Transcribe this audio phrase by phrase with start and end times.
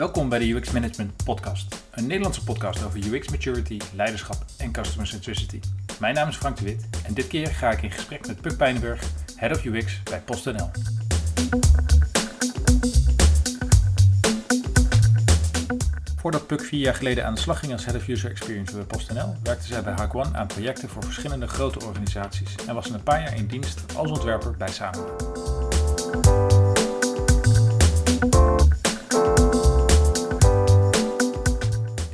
[0.00, 5.06] Welkom bij de UX Management Podcast, een Nederlandse podcast over UX maturity, leiderschap en customer
[5.06, 5.60] centricity.
[5.98, 8.56] Mijn naam is Frank de Wit en dit keer ga ik in gesprek met Puk
[8.56, 9.02] Pijnenburg,
[9.36, 10.70] Head of UX bij PostNL.
[16.16, 18.84] Voordat Puk vier jaar geleden aan de slag ging als Head of User Experience bij
[18.84, 23.20] PostNL, werkte zij bij Hak aan projecten voor verschillende grote organisaties en was een paar
[23.20, 26.49] jaar in dienst als ontwerper bij Sanoma.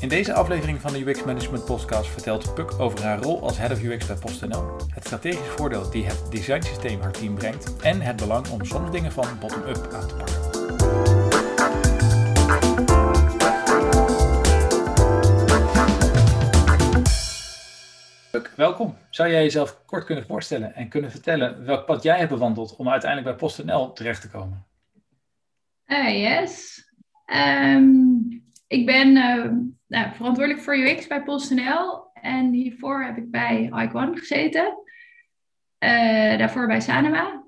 [0.07, 3.71] In deze aflevering van de UX Management Podcast vertelt Puk over haar rol als Head
[3.73, 8.17] of UX bij PostNL, het strategisch voordeel die het designsysteem haar team brengt en het
[8.17, 10.41] belang om soms dingen van bottom-up aan te pakken.
[18.31, 18.97] Puk, welkom.
[19.11, 22.89] Zou jij jezelf kort kunnen voorstellen en kunnen vertellen welk pad jij hebt bewandeld om
[22.89, 24.67] uiteindelijk bij PostNL terecht te komen?
[25.87, 26.85] Uh, yes.
[27.27, 29.53] Um, ik ben uh,
[29.87, 32.11] nou, verantwoordelijk voor UX bij PostNL.
[32.13, 34.79] En hiervoor heb ik bij Icon gezeten.
[35.79, 37.45] Uh, daarvoor bij Sanema.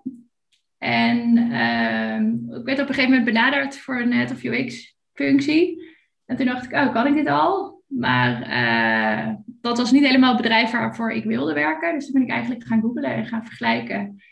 [0.78, 5.86] En uh, ik werd op een gegeven moment benaderd voor een Head of UX functie.
[6.24, 7.82] En toen dacht ik, oh, kan ik dit al?
[7.86, 11.94] Maar uh, dat was niet helemaal het bedrijf waarvoor ik wilde werken.
[11.94, 14.22] Dus toen ben ik eigenlijk gaan googlen en gaan vergelijken.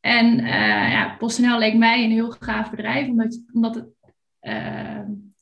[0.00, 0.36] En
[0.90, 3.88] ja, PostNL leek mij een heel gaaf bedrijf, omdat, omdat het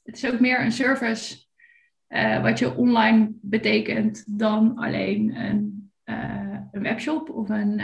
[0.08, 1.47] het is ook meer een service
[2.08, 7.78] uh, wat je online betekent dan alleen een, uh, een webshop of een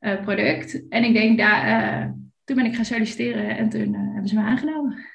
[0.00, 0.88] uh, product.
[0.88, 5.06] En ik denk, daar, toen ben ik gaan solliciteren en toen hebben ze me aangenomen.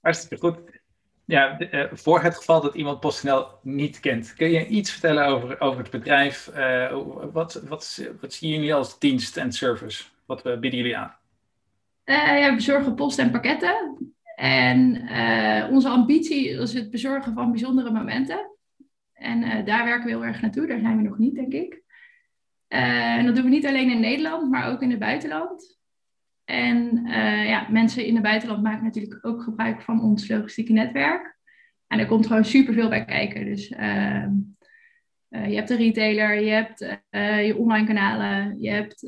[0.00, 0.76] Hartstikke goed.
[1.24, 1.58] Ja,
[1.92, 5.90] voor het geval dat iemand PostNL niet kent, kun je iets vertellen over, over het
[5.90, 6.50] bedrijf?
[7.32, 10.04] wat, wat, wat zien jullie als dienst en service?
[10.26, 11.16] Wat bieden jullie aan?
[12.04, 13.96] ja, we bezorgen post en pakketten.
[14.38, 18.56] En uh, onze ambitie is het bezorgen van bijzondere momenten.
[19.12, 20.66] En uh, daar werken we heel erg naartoe.
[20.66, 21.82] Daar zijn we nog niet, denk ik.
[22.68, 25.78] Uh, en dat doen we niet alleen in Nederland, maar ook in het buitenland.
[26.44, 27.06] En
[27.46, 31.36] ja, mensen in het buitenland maken natuurlijk ook gebruik van ons logistieke netwerk.
[31.86, 33.44] En er komt gewoon superveel bij kijken.
[33.44, 34.30] Dus ehm,
[35.28, 36.78] je hebt de retailer, je hebt
[37.46, 39.00] je online kanalen, je hebt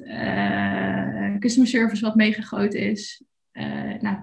[1.38, 3.24] customer service wat mega groot is.
[4.00, 4.16] nou,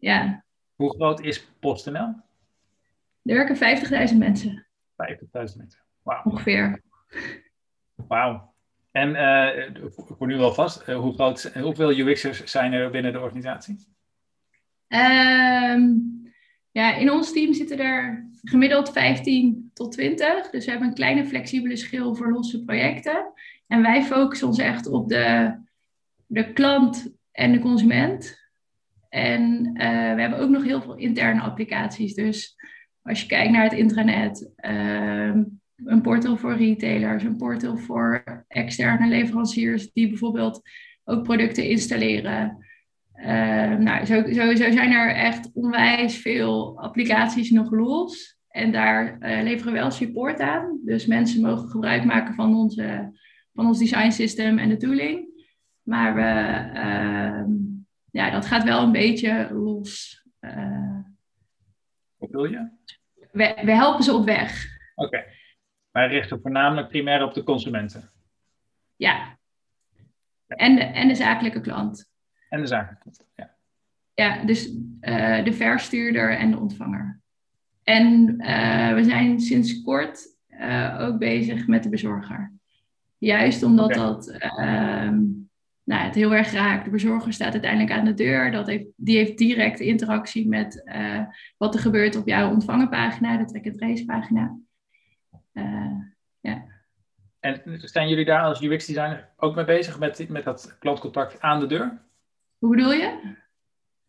[0.00, 0.44] ja.
[0.74, 2.14] Hoe groot is PostNL?
[3.22, 4.66] Er werken 50.000 mensen.
[4.92, 6.22] 50.000 mensen, wauw.
[6.24, 6.82] Ongeveer.
[7.94, 8.54] Wauw.
[8.90, 13.12] En uh, ik word nu wel vast, uh, hoe groot, hoeveel UX'ers zijn er binnen
[13.12, 13.76] de organisatie?
[14.88, 16.20] Um,
[16.70, 20.50] ja, in ons team zitten er gemiddeld 15 tot 20.
[20.50, 23.32] Dus we hebben een kleine flexibele schil voor losse projecten.
[23.66, 25.54] En wij focussen ons echt op de,
[26.26, 28.39] de klant en de consument.
[29.10, 32.14] En uh, we hebben ook nog heel veel interne applicaties.
[32.14, 32.56] Dus
[33.02, 35.34] als je kijkt naar het intranet, uh,
[35.84, 40.60] een portal voor retailers, een portal voor externe leveranciers die bijvoorbeeld
[41.04, 42.66] ook producten installeren.
[43.14, 48.38] Uh, nou, sowieso zijn er echt onwijs veel applicaties nog los.
[48.48, 50.80] En daar leveren we wel support aan.
[50.84, 53.12] Dus mensen mogen gebruik maken van, onze,
[53.52, 55.28] van ons design system en de tooling.
[55.82, 56.20] Maar we
[56.78, 57.48] ehm,
[58.10, 60.22] ja, dat gaat wel een beetje los.
[60.40, 60.98] Uh,
[62.16, 62.68] Wat wil je?
[63.32, 64.66] We, we helpen ze op weg.
[64.94, 65.24] Oké.
[65.90, 68.10] Wij richten voornamelijk primair op de consumenten.
[68.96, 69.38] Ja.
[70.46, 72.10] En de, en de zakelijke klant.
[72.48, 73.56] En de zakelijke klant, ja.
[74.14, 74.66] Ja, dus
[75.00, 77.20] uh, de verstuurder en de ontvanger.
[77.82, 80.38] En uh, we zijn sinds kort
[80.98, 82.52] ook bezig met de bezorger.
[83.18, 83.98] Juist omdat okay.
[83.98, 85.22] dat ehm,
[85.84, 86.84] nou, het heel erg raakt.
[86.84, 88.50] De bezorger staat uiteindelijk aan de deur.
[88.50, 91.22] Dat heeft, die heeft direct interactie met uh,
[91.56, 94.58] wat er gebeurt op jouw ontvangenpagina, de track and trace pagina.
[95.52, 95.92] Uh,
[96.40, 96.64] ja.
[97.40, 101.66] En zijn jullie daar als UX-designer ook mee bezig met, met dat klantcontact aan de
[101.66, 102.02] deur?
[102.58, 103.38] Hoe bedoel je?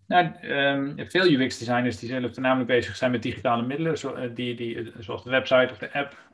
[0.08, 4.56] Nou, um, veel UX-designers die zullen voornamelijk bezig zijn met digitale middelen, zo, uh, die,
[4.56, 6.30] die, zoals de website of de app,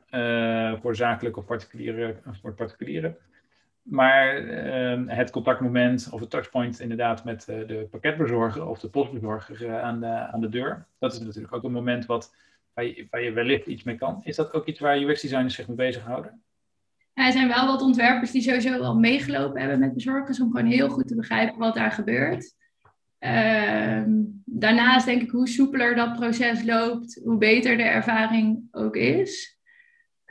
[0.82, 3.16] voor zakelijke of particuliere, voor particulieren.
[3.90, 9.62] Maar uh, het contactmoment of het touchpoint inderdaad met uh, de pakketbezorger of de postbezorger
[9.62, 10.86] uh, aan, de, aan de deur.
[10.98, 12.34] Dat is natuurlijk ook een moment wat,
[12.74, 14.20] waar, je, je wellicht iets mee kan.
[14.22, 16.42] Is dat ook iets waar UX-designers zich mee bezighouden?
[17.14, 20.70] Ja, er zijn wel wat ontwerpers die sowieso al meegelopen hebben met bezorgers om gewoon
[20.70, 22.54] heel goed te begrijpen wat daar gebeurt.
[23.18, 24.10] Ehm,
[24.44, 29.58] daarnaast denk ik hoe soepeler dat proces loopt, hoe beter de ervaring ook is.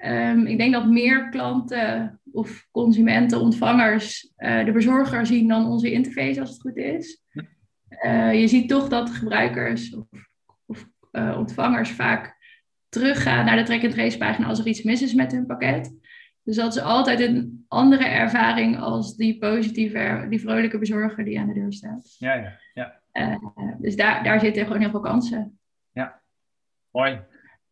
[0.06, 5.92] Um, ik denk dat meer klanten of consumenten, ontvangers, uh, de bezorger zien dan onze
[5.92, 7.22] interface als het goed is.
[8.32, 10.08] je ziet toch dat gebruikers of,
[10.66, 12.36] of ontvangers vaak
[12.90, 15.96] teruggaan naar de track-and-trace pagina als er iets mis is met hun pakket.
[16.44, 21.48] Dus dat is altijd een andere ervaring als die positieve, die vrolijke bezorger die aan
[21.48, 22.16] de deur staat.
[22.18, 23.00] Ja, ja, ja.
[23.80, 25.60] Dus daar, daar zitten gewoon heel veel kansen.
[25.92, 26.22] Ja,
[26.92, 27.20] mooi.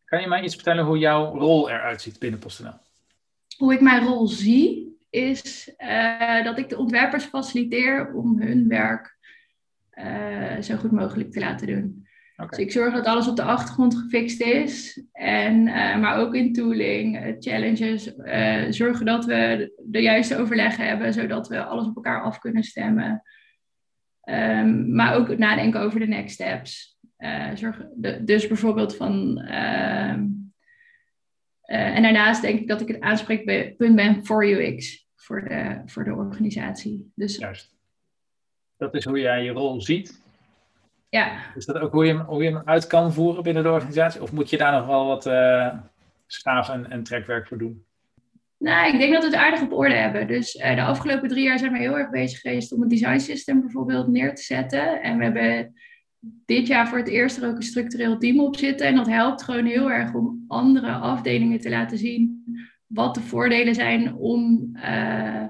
[0.04, 2.78] Kan je mij iets vertellen hoe jouw rol eruit ziet binnen PostNL?
[3.56, 9.16] Hoe ik mijn rol zie, is uh, dat ik de ontwerpers faciliteer om hun werk
[9.94, 12.04] uh, zo goed mogelijk te laten doen.
[12.48, 15.02] Dus ik zorg dat alles op de achtergrond gefixt is.
[15.12, 18.14] En, uh, maar ook in tooling, challenges.
[18.76, 23.22] Zorgen dat we de juiste overleggen hebben, zodat we alles op elkaar af kunnen stemmen.
[24.28, 26.98] Um, maar ook nadenken over de next steps.
[27.54, 29.38] zorg, de, dus bijvoorbeeld van.
[31.66, 36.04] Ehm, en daarnaast denk ik dat ik het aanspreekpunt ben voor UX, voor de, voor
[36.04, 37.12] de organisatie.
[37.14, 37.74] Dus, Juist.
[38.76, 40.24] Dat is hoe jij je rol ziet
[41.08, 41.54] ja.
[41.54, 44.22] Is dat ook hoe je, hem, hoe je hem uit kan voeren binnen de organisatie?
[44.22, 45.74] Of moet je daar nog wel wat uh,
[46.26, 47.84] schaaf en, en trekwerk voor doen?
[48.58, 50.26] Nou, ik denk dat we het aardig op orde hebben.
[50.26, 53.18] Dus uh, de afgelopen drie jaar zijn we heel erg bezig geweest om een design
[53.18, 55.02] system bijvoorbeeld neer te zetten.
[55.02, 55.74] En we hebben
[56.46, 58.86] dit jaar voor het eerst er ook een structureel team op zitten.
[58.86, 62.44] En dat helpt gewoon heel erg om andere afdelingen te laten zien
[62.86, 65.44] wat de voordelen zijn om uh,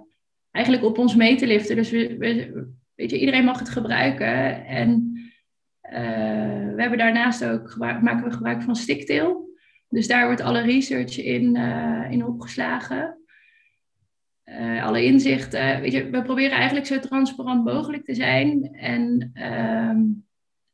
[0.51, 1.77] eigenlijk op ons mee te liften.
[1.77, 4.67] Dus we, we, weet je, iedereen mag het gebruiken.
[4.67, 5.13] En
[5.83, 9.45] uh, we hebben daarnaast ook maken we gebruik van Sticktail.
[9.89, 13.21] Dus daar wordt alle research in, uh, in opgeslagen.
[14.83, 15.81] Alle inzichten.
[15.81, 18.75] Weet je, we proberen eigenlijk zo transparant mogelijk te zijn.
[18.75, 20.03] En ehm,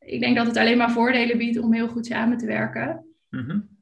[0.05, 3.07] ik denk dat het alleen maar voordelen biedt om heel goed samen te werken.
[3.29, 3.73] Mm -hmm.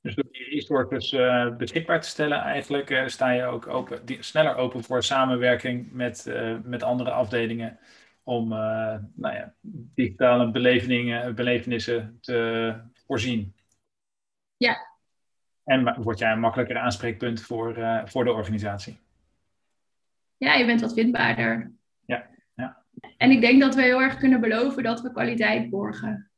[0.00, 4.22] Dus door die resources uh, beschikbaar te stellen, eigenlijk uh, sta je ook open, die,
[4.22, 7.78] sneller open voor samenwerking met, uh, met andere afdelingen
[8.24, 9.54] om nou ja,
[9.94, 10.50] digitale
[11.34, 12.74] belevenissen te
[13.06, 13.54] voorzien.
[14.56, 14.76] Ja.
[15.64, 18.98] En word jij een makkelijker aanspreekpunt voor, voor de organisatie?
[20.36, 21.72] Ja, je bent wat vindbaarder.
[23.16, 26.30] En ik denk dat we heel erg kunnen beloven dat we kwaliteit borgen.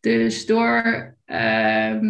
[0.00, 2.00] Dus door, uh,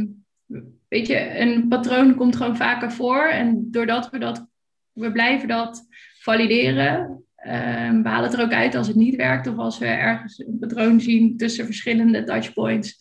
[0.89, 3.27] weet je, een patroon komt gewoon vaker voor.
[3.27, 4.47] En doordat we dat,
[4.93, 5.87] we blijven dat
[6.21, 9.87] valideren, Um, we halen het er ook uit als het niet werkt of als we
[9.87, 12.97] ergens een patroon zien tussen verschillende touchpoints.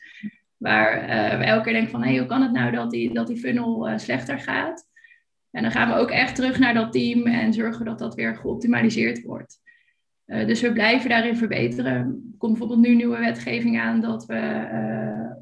[0.58, 3.28] Waar uh, we elke keer denken van hey, hoe kan het nou dat die, dat
[3.28, 4.88] die funnel uh, slechter gaat?
[5.52, 8.36] En dan gaan we ook echt terug naar dat team en zorgen dat dat weer
[8.36, 9.60] geoptimaliseerd wordt.
[10.28, 11.94] Uh, dus we blijven daarin verbeteren.
[11.94, 14.34] Er komt bijvoorbeeld nu nieuwe wetgeving aan dat, we,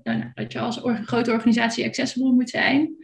[0.03, 2.95] nou, dat je als or grote organisatie accessible moet zijn.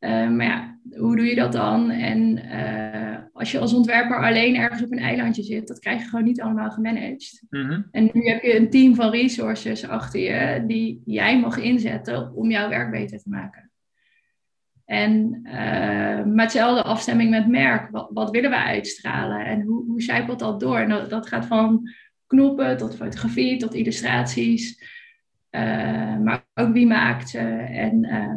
[0.00, 1.90] maar ja, hoe doe je dat dan?
[1.90, 2.38] En
[3.36, 6.40] als je als ontwerper alleen ergens op een eilandje zit, dat krijg je gewoon niet
[6.40, 7.44] allemaal gemanaged.
[7.50, 7.82] Mhm.
[7.90, 12.50] En nu heb je een team van resources achter je die jij mag inzetten om
[12.50, 13.65] jouw werk beter te maken.
[14.86, 17.90] En uh, met hetzelfde afstemming met merk.
[17.90, 20.78] Wat, wat, willen we uitstralen en hoe, hoe zijpelt dat door?
[20.78, 21.90] En dat, gaat van
[22.26, 24.94] knoppen tot fotografie tot illustraties.
[25.50, 28.34] Uh, maar ook wie maakt ze en uh,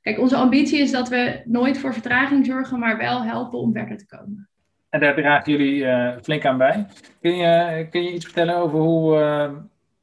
[0.00, 3.96] Kijk, onze ambitie is dat we nooit voor vertraging zorgen, maar wel helpen om verder
[3.96, 4.48] te komen.
[4.88, 5.86] En daar dragen jullie
[6.22, 6.86] flink aan bij.
[7.20, 9.18] Kun je, kun je iets vertellen over hoe,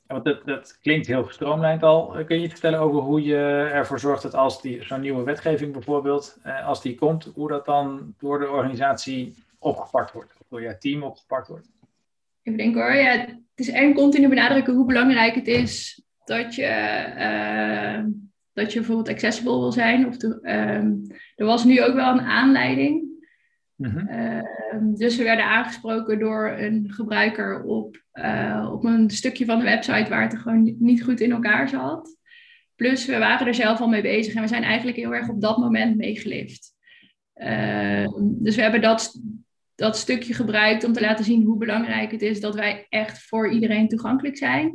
[0.08, 4.00] want dat, dat klinkt heel gestroomlijnd al, kun je iets vertellen over hoe je ervoor
[4.00, 8.40] zorgt dat als zo'n nieuwe wetgeving bijvoorbeeld, uh, als die komt, hoe dat dan door
[8.40, 11.70] de organisatie opgepakt wordt, of door je team opgepakt wordt?
[12.42, 16.72] Ik denk hoor, ja, het is en continu benadrukken hoe belangrijk het is dat je
[18.54, 20.08] dat je bijvoorbeeld accessible wil zijn.
[20.08, 23.13] Of de, um, er was nu ook wel een aanleiding.
[23.84, 24.10] Mm-hmm.
[24.10, 29.64] Uh, dus we werden aangesproken door een gebruiker op, uh, op een stukje van de
[29.64, 32.18] website waar het er gewoon niet goed in elkaar zat.
[32.76, 35.42] Plus we waren er zelf al mee bezig en we zijn eigenlijk heel erg op
[35.42, 36.72] dat moment meegelift.
[37.36, 39.20] Uh, dus we hebben dat,
[39.76, 43.52] dat stukje gebruikt om te laten zien hoe belangrijk het is dat wij echt voor
[43.52, 44.66] iedereen toegankelijk zijn.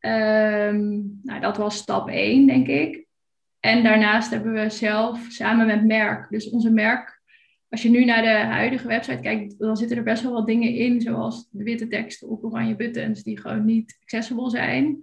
[0.00, 3.06] Um, nou, dat was stap 1, denk ik.
[3.60, 7.17] En daarnaast hebben we zelf samen met Merk, dus onze Merk,
[7.68, 10.74] als je nu naar de huidige website kijkt, dan zitten er best wel wat dingen
[10.74, 14.98] in, zoals de witte teksten op oranje buttons, die gewoon niet accessible zijn.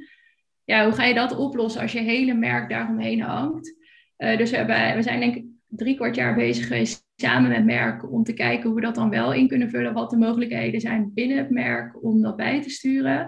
[0.63, 3.75] Ja, hoe ga je dat oplossen als je hele merk daaromheen hangt?
[4.17, 8.12] Uh, dus we, we zijn denk ik drie kwart jaar bezig geweest samen met merk
[8.12, 11.12] om te kijken hoe we dat dan wel in kunnen vullen, wat de mogelijkheden zijn
[11.13, 13.19] binnen het merk om dat bij te sturen.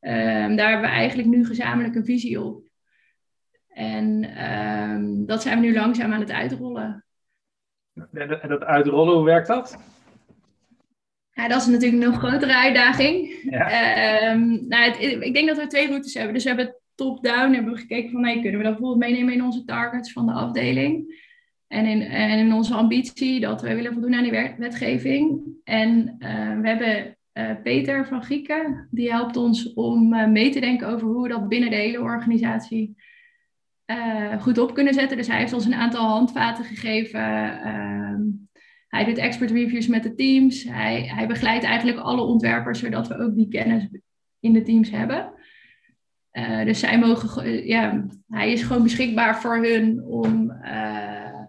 [0.00, 2.64] Um, daar hebben we eigenlijk nu gezamenlijk een visie op.
[3.68, 7.05] En um, dat zijn we nu langzaam aan het uitrollen.
[8.12, 9.78] En dat uitrollen, hoe werkt dat?
[11.32, 13.38] Ja, dat is natuurlijk een nog grotere uitdaging.
[13.50, 13.70] Ja.
[13.70, 16.34] Ehm, nou, het, ik denk dat we twee routes hebben.
[16.34, 19.64] Dus we hebben top-down hebben we gekeken van, kunnen we dat bijvoorbeeld meenemen in onze
[19.64, 21.24] targets van de afdeling?
[21.68, 25.40] En in, en in onze ambitie dat we willen voldoen aan die wetgeving.
[25.64, 30.60] En uh, we hebben uh, Peter van Grieken, die helpt ons om uh, mee te
[30.60, 32.96] denken over hoe we dat binnen de hele organisatie
[34.40, 35.16] goed op kunnen zetten.
[35.16, 37.20] Dus hij heeft ons een aantal handvaten gegeven.
[37.62, 38.22] Ehm,
[38.88, 40.64] hij doet expert reviews met de teams.
[40.64, 43.88] Hij, hij begeleidt eigenlijk alle ontwerpers, zodat we ook die kennis
[44.40, 45.32] in de teams hebben.
[46.32, 51.44] Uh, dus zij mogen, ja, hij is gewoon beschikbaar voor hun om, uh,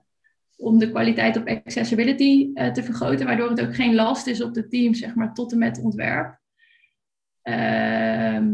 [0.55, 4.53] om de kwaliteit op accessibility uh, te vergroten, waardoor het ook geen last is op
[4.53, 6.39] de teams, zeg maar, tot en met ontwerp.
[7.41, 8.45] Ehm,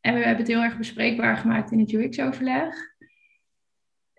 [0.00, 2.93] en we hebben het heel erg bespreekbaar gemaakt in het UX-overleg.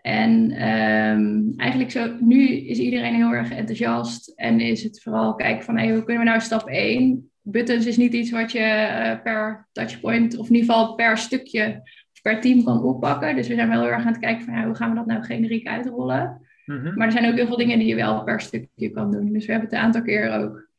[0.06, 5.64] En um, eigenlijk zo, nu is iedereen heel erg enthousiast en is het vooral kijken
[5.64, 7.32] van hey, hoe kunnen we nou stap 1?
[7.42, 11.82] Buttons is niet iets wat je uh, per touchpoint of in ieder geval per stukje
[12.14, 13.36] of per team kan oppakken.
[13.36, 15.06] Dus we zijn wel heel erg aan het kijken van ja, hoe gaan we dat
[15.06, 16.42] nou generiek uitrollen.
[16.66, 19.34] Mm Maar er zijn ook heel veel dingen die je wel per stukje kan doen.
[19.34, 20.70] Dus we hebben het een aantal keer ook.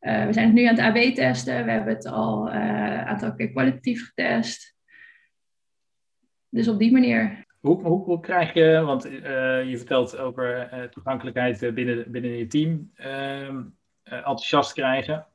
[0.00, 1.64] Uh, we zijn het nu aan het AB testen.
[1.64, 4.74] We hebben het al uh, een aantal keer kwalitatief getest.
[6.48, 7.50] Dus op die manier.
[7.62, 9.20] Hoe, krijg je, want uh,
[9.70, 13.46] je vertelt over uh, toegankelijkheid binnen, binnen je team, uh,
[14.04, 15.26] enthousiast krijgen.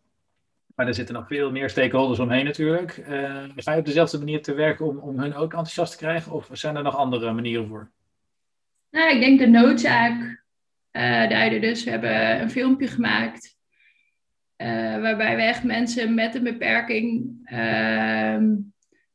[0.75, 2.91] Maar er zitten nog veel meer stakeholders omheen natuurlijk.
[3.55, 6.31] ga je op dezelfde manier te werken om, om hun ook enthousiast te krijgen?
[6.31, 7.91] Of zijn er nog andere manieren voor?
[8.91, 10.43] Nou, ik denk de noodzaak
[11.29, 11.61] duiden.
[11.61, 13.57] Dus we hebben een filmpje gemaakt.
[15.01, 18.45] waarbij we echt mensen met een beperking ehm,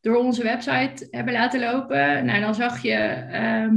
[0.02, 2.24] door onze website hebben laten lopen.
[2.24, 2.96] Nou, dan zag je
[3.30, 3.74] ehm,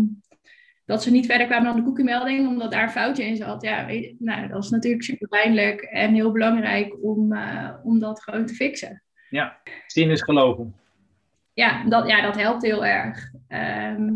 [0.86, 3.62] dat ze niet verder kwamen dan de cookie-melding, omdat daar een foutje in zat.
[3.62, 3.86] Ja,
[4.20, 8.54] nou, dat is natuurlijk super pijnlijk en heel belangrijk om, uh, om dat gewoon te
[8.54, 9.04] fixen.
[9.30, 10.76] Ja, zien is geloven.
[11.54, 13.32] Ja, dat, ja, dat helpt heel erg.
[13.48, 14.14] Ehm,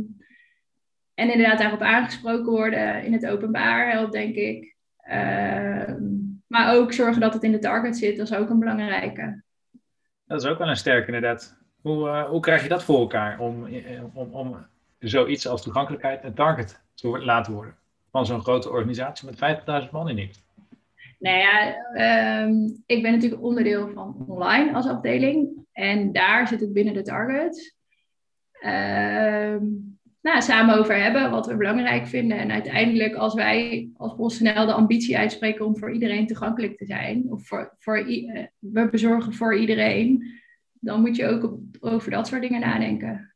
[1.13, 4.75] en inderdaad daarop aangesproken worden in het openbaar helpt, denk ik.
[4.97, 6.03] Ehm,
[6.47, 9.43] maar ook zorgen dat het in de target zit, dat is ook een belangrijke.
[10.25, 11.58] Dat is ook wel een sterke, inderdaad.
[11.89, 14.65] Hoe, uh, hoe krijg je dat voor elkaar om, eh, om, om
[14.99, 17.75] zoiets als toegankelijkheid een target te laten worden
[18.11, 19.37] van zo'n grote organisatie met
[19.85, 20.43] 50.000 man in niet?
[21.19, 21.75] Nou ja,
[22.43, 27.01] um, ik ben natuurlijk onderdeel van online als afdeling en daar zit het binnen de
[27.01, 27.75] target.
[28.65, 32.37] Um, nou, samen over hebben wat we belangrijk vinden.
[32.37, 37.25] En uiteindelijk, als wij als PostNL de ambitie uitspreken om voor iedereen toegankelijk te zijn,
[37.29, 40.39] of voor, voor, uh, we bezorgen voor iedereen,
[40.79, 43.33] dan moet je ook over dat soort dingen nadenken.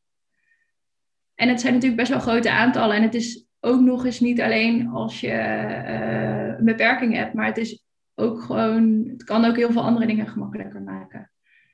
[1.34, 2.96] En het zijn natuurlijk best wel grote aantallen.
[2.96, 7.46] En het is ook nog eens niet alleen als je uh, een beperking hebt, maar
[7.46, 7.84] het is
[8.14, 11.30] ook gewoon, het kan ook heel veel andere dingen gemakkelijker maken.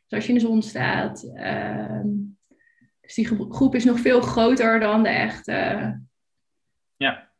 [0.06, 1.24] Dus als je in de zon staat.
[1.34, 2.00] Uh,
[3.00, 5.52] dus die groep is nog veel groter dan de echte.
[6.96, 7.30] Ja.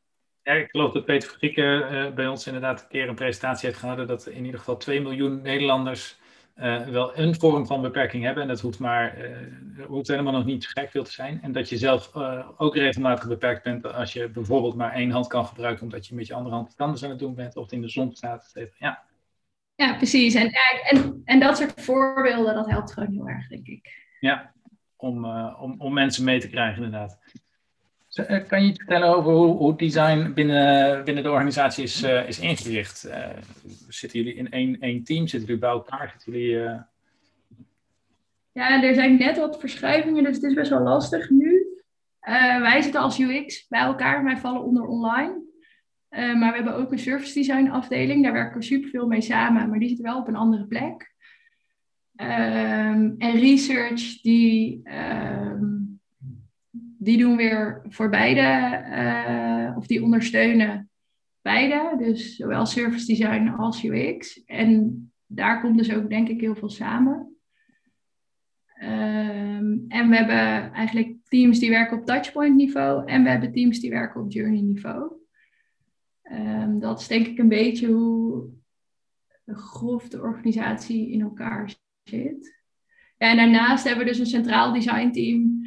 [0.42, 3.80] ja ik geloof dat Peter Vergrieken uh, bij ons inderdaad een keer een presentatie heeft
[3.80, 6.19] gehouden dat in ieder geval 2 miljoen Nederlanders
[6.61, 8.43] uh, wel een vorm van beperking hebben.
[8.43, 11.43] En dat hoeft, maar, uh, hoeft helemaal nog niet gek veel te zijn.
[11.43, 15.26] En dat je zelf uh, ook regelmatig beperkt bent als je bijvoorbeeld maar één hand
[15.26, 17.73] kan gebruiken, omdat je met je andere hand het anders aan het doen bent, of
[17.73, 18.52] in de zon staat.
[18.79, 19.02] Ja.
[19.75, 20.35] ja, precies.
[20.35, 20.50] En,
[20.90, 24.09] en, en dat soort voorbeelden, dat helpt gewoon heel erg, denk ik.
[24.21, 24.52] Ja,
[24.97, 25.25] om,
[25.55, 27.19] om, om mensen mee te krijgen, inderdaad.
[28.11, 32.29] Eh, kan je iets vertellen over hoe, hoe design binnen, binnen de organisatie is, uh,
[32.29, 33.07] is ingericht?
[33.07, 33.26] Uh,
[33.88, 35.26] zitten jullie in één, één team?
[35.26, 36.11] Zitten jullie bij elkaar?
[36.11, 36.79] Zitten jullie.
[38.52, 41.67] Ja, er zijn net wat verschuivingen, dus het is best wel lastig nu.
[42.61, 45.43] wij zitten als UX bij elkaar, wij vallen onder online.
[46.11, 49.79] maar we hebben ook een service design afdeling, daar werken we superveel mee samen, maar
[49.79, 51.14] die zit wel op een andere plek.
[52.17, 54.83] Um, en research, die...
[57.02, 58.40] Die doen weer voor beide,
[59.71, 60.90] uh, of die ondersteunen
[61.42, 61.95] beide.
[61.99, 64.45] Dus zowel service design als UX.
[64.45, 67.37] En daar komt dus ook denk ik heel veel samen.
[68.83, 73.80] Um, en we hebben eigenlijk teams die werken op touchpoint niveau en we hebben teams
[73.80, 75.12] die werken op journey niveau.
[76.33, 78.49] Um, dat is denk ik een beetje hoe
[79.47, 82.59] grof de organisatie in elkaar zit.
[83.19, 85.60] Ja, en daarnaast hebben we dus een centraal design team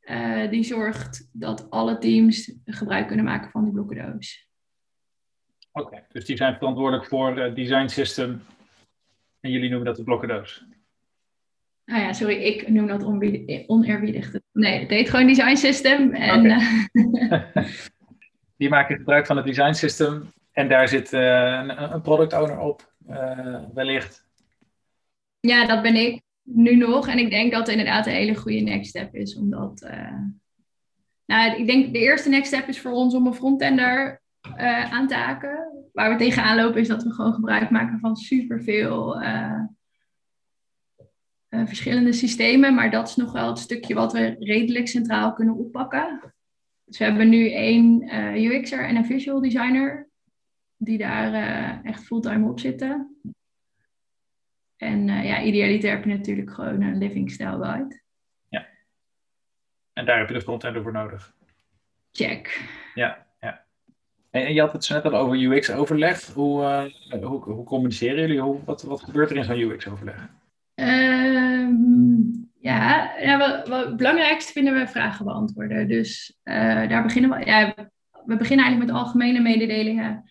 [0.00, 4.48] uh, die zorgt dat alle teams gebruik kunnen maken van die blokkendoos.
[5.72, 8.42] Oké, okay, dus die zijn verantwoordelijk voor het design system
[9.40, 10.64] en jullie noemen dat de blokkendoos?
[11.84, 13.04] Nou ja, sorry, ik noem dat
[13.66, 14.34] oneerbiedig.
[14.52, 16.14] Nee, het heet gewoon design system.
[16.14, 17.52] En, okay.
[18.58, 22.92] die maken gebruik van het design system En daar zit een, een, product owner op,
[23.74, 24.28] wellicht.
[25.40, 27.08] Ja, dat ben ik nu nog.
[27.08, 29.36] En ik denk dat het inderdaad een hele goede next step is.
[29.36, 29.90] Omdat,
[31.26, 34.22] nou, ik denk de eerste next step is voor ons om een frontender
[34.90, 35.88] aan te haken.
[35.92, 39.62] Waar we tegenaan lopen is dat we gewoon gebruik maken van superveel uh,
[41.48, 42.74] verschillende systemen.
[42.74, 46.34] Maar dat is nog wel het stukje wat we redelijk centraal kunnen oppakken.
[46.84, 50.08] Dus we hebben nu één UX'er en een visual designer
[50.76, 53.16] die daar echt fulltime op zitten.
[54.80, 58.00] En ja, idealiter heb je natuurlijk gewoon een living style guide.
[58.48, 58.66] Ja.
[59.92, 61.34] En daar heb je de frontender voor nodig.
[62.12, 62.68] Check.
[62.94, 63.64] Ja, ja.
[64.30, 66.26] En je had het zo net al over UX-overleg.
[66.26, 68.40] Hoe, uh, hoe, hoe, communiceren jullie?
[68.40, 70.28] Hoe, wat, wat gebeurt er in zo'n UX-overleg?
[70.74, 75.88] Um, ja, ja wat, wat, het belangrijkste vinden we vragen beantwoorden.
[75.88, 77.44] Dus uh, daar beginnen we.
[77.44, 77.74] Ja,
[78.24, 80.30] we beginnen eigenlijk met algemene mededelingen.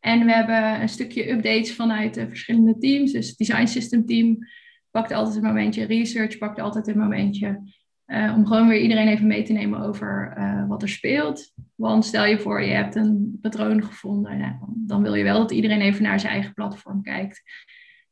[0.00, 3.12] En we hebben een stukje updates vanuit de verschillende teams.
[3.12, 4.38] Dus het design system team
[4.90, 5.84] pakt altijd een momentje.
[5.84, 7.76] Research pakt altijd een momentje.
[8.06, 11.52] Uh, om gewoon weer iedereen even mee te nemen over uh, wat er speelt.
[11.74, 14.38] Want stel je voor, je hebt een patroon gevonden.
[14.38, 17.42] Nou, dan wil je wel dat iedereen even naar zijn eigen platform kijkt.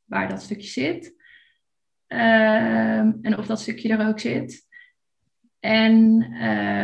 [0.05, 1.15] Waar dat stukje zit.
[2.09, 4.65] Uh, en of dat stukje er ook zit.
[5.61, 6.19] En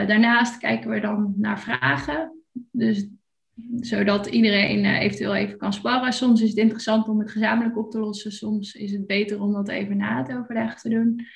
[0.06, 2.42] daarnaast kijken we dan naar vragen.
[2.70, 3.08] Dus
[3.80, 6.12] zodat iedereen eventueel even kan sparren.
[6.12, 8.32] Soms is het interessant om het gezamenlijk op te lossen.
[8.32, 11.26] Soms is het beter om dat even na het overleg te doen.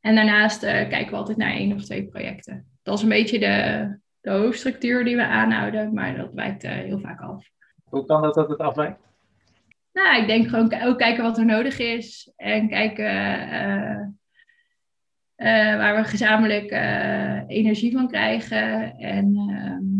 [0.00, 2.66] En daarnaast uh, kijken we altijd naar één of twee projecten.
[2.82, 3.88] Dat is een beetje de,
[4.20, 7.48] de hoofdstructuur die we aanhouden, maar dat wijkt uh, heel vaak af.
[7.84, 9.00] Hoe kan dat dat het afwijkt?
[9.92, 13.12] Nou, ik denk gewoon ook kijken wat er nodig is en kijken
[15.36, 16.70] uh, waar we gezamenlijk
[17.46, 19.91] energie van krijgen en ehm,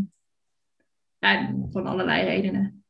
[1.71, 2.85] van allerlei redenen.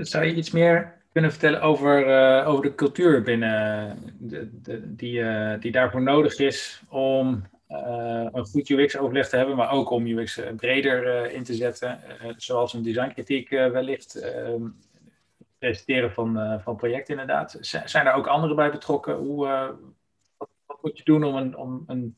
[0.00, 5.54] Zou je iets meer kunnen vertellen over, uh, over de cultuur binnen de, die, uh,
[5.60, 10.40] die daarvoor nodig is om uh, een goed UX-overleg te hebben, maar ook om UX
[10.56, 11.98] breder in te zetten,
[12.36, 14.62] zoals een designkritiek wellicht, ehm,
[15.58, 17.58] presenteren van, van projecten inderdaad.
[17.60, 19.14] Zijn daar ook anderen bij betrokken?
[19.14, 19.46] Hoe,
[20.36, 22.16] wat, wat, moet je doen om een, om een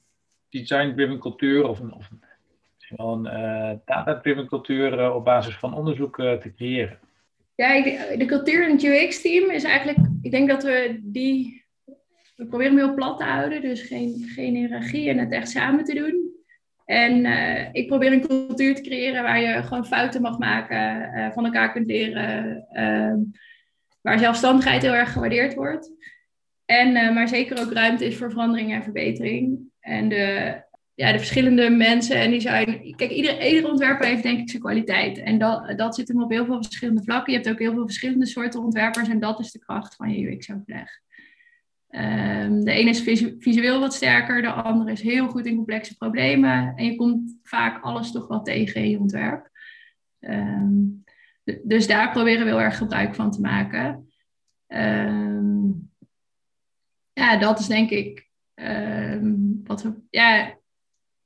[0.49, 2.28] design-driven cultuur of, een, of misschien
[2.96, 6.98] wel een data-driven cultuur op basis van onderzoek te creëren?
[7.55, 7.83] Ja,
[8.16, 11.64] de cultuur in het UX-team is eigenlijk, ik denk dat we die,
[12.37, 15.85] we proberen hem heel plat te houden, dus geen, geen hiërarchie en het echt samen
[15.85, 16.37] te doen.
[16.85, 17.27] En
[17.72, 21.87] ik probeer een cultuur te creëren waar je gewoon fouten mag maken, van elkaar kunt
[21.87, 23.14] leren, uh,
[24.01, 25.92] waar zelfstandigheid heel erg gewaardeerd wordt.
[26.64, 29.59] En maar zeker ook ruimte is voor verandering en verbetering.
[29.81, 30.55] En de,
[30.99, 32.95] ja, de verschillende mensen en die zijn.
[32.97, 35.19] Kijk, ieder, ontwerper heeft denk ik zijn kwaliteit.
[35.19, 37.33] En dat, dat zit hem op heel veel verschillende vlakken.
[37.33, 40.31] Je hebt ook heel veel verschillende soorten ontwerpers en dat is de kracht van je
[40.31, 40.91] UX-overleg.
[41.91, 46.73] Um, de ene is visueel wat sterker, de andere is heel goed in complexe problemen.
[46.77, 49.51] En je komt vaak alles toch wel tegen in je ontwerp.
[50.21, 51.05] Um,
[51.63, 54.09] dus daar proberen we heel erg gebruik van te maken.
[54.67, 55.91] Um,
[57.13, 58.29] ja, dat is denk ik
[59.65, 59.95] wat we.
[60.11, 60.58] Ja,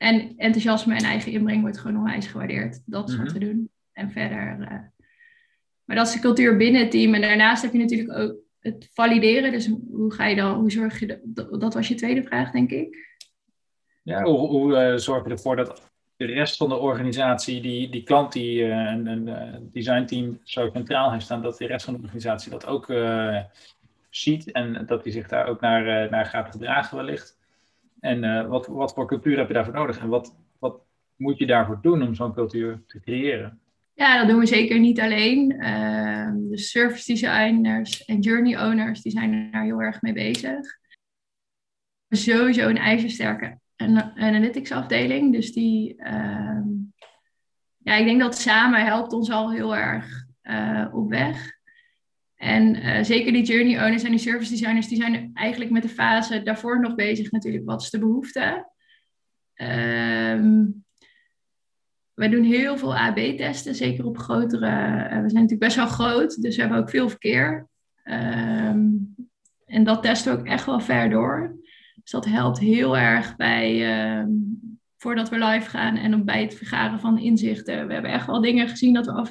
[0.03, 2.83] en enthousiasme en eigen inbreng wordt gewoon onwijs gewaardeerd.
[2.87, 3.33] Dat is wat mhm.
[3.35, 3.71] we doen.
[3.93, 4.57] En verder.
[4.61, 4.69] Uh,
[5.85, 7.15] maar dat is de cultuur binnen het team.
[7.15, 9.53] En daarnaast heb je natuurlijk ook het valideren.
[9.53, 12.71] Dus hoe ga je dan, hoe zorg je dat, dat was je tweede vraag, denk
[12.71, 13.21] ik.
[14.03, 18.03] Ja, hoe, hoe uh, zorg je ervoor dat de rest van de organisatie, die, die
[18.03, 22.01] klant die uh, een, een designteam zo centraal heeft staan, dat de rest van de
[22.03, 22.93] organisatie dat ook
[24.11, 27.41] ziet en dat die zich daar ook naar, naar gaat gedragen wellicht?
[28.03, 29.99] En uh, wat, wat voor cultuur heb je daarvoor nodig?
[29.99, 30.81] En wat, wat
[31.17, 33.61] moet je daarvoor doen om zo'n cultuur te creëren?
[33.95, 35.53] Ja, dat doen we zeker niet alleen.
[35.53, 40.79] Uh, de service designers en journey owners die zijn daar heel erg mee bezig.
[42.09, 43.59] Sowieso een ijzersterke
[44.15, 45.33] analytics afdeling.
[45.33, 46.61] Dus die, uh,
[47.79, 51.61] ja, ik denk dat samen helpt ons al heel erg uh, op weg.
[52.43, 55.89] En uh, zeker die journey owners en die service designers, die zijn eigenlijk met de
[55.89, 57.65] fase daarvoor nog bezig natuurlijk.
[57.65, 58.71] Wat is de behoefte?
[59.55, 60.85] Um,
[62.15, 64.67] wij doen heel veel AB-testen, zeker op grotere...
[64.67, 67.69] Uh, we zijn natuurlijk best wel groot, dus we hebben ook veel verkeer.
[68.05, 69.15] Um,
[69.67, 71.57] en dat testen we ook echt wel ver door.
[71.95, 74.19] Dus dat helpt heel erg bij...
[74.19, 74.61] Um,
[74.97, 77.87] voordat we live gaan en bij het vergaren van inzichten.
[77.87, 79.13] We hebben echt wel dingen gezien dat we...
[79.13, 79.31] Af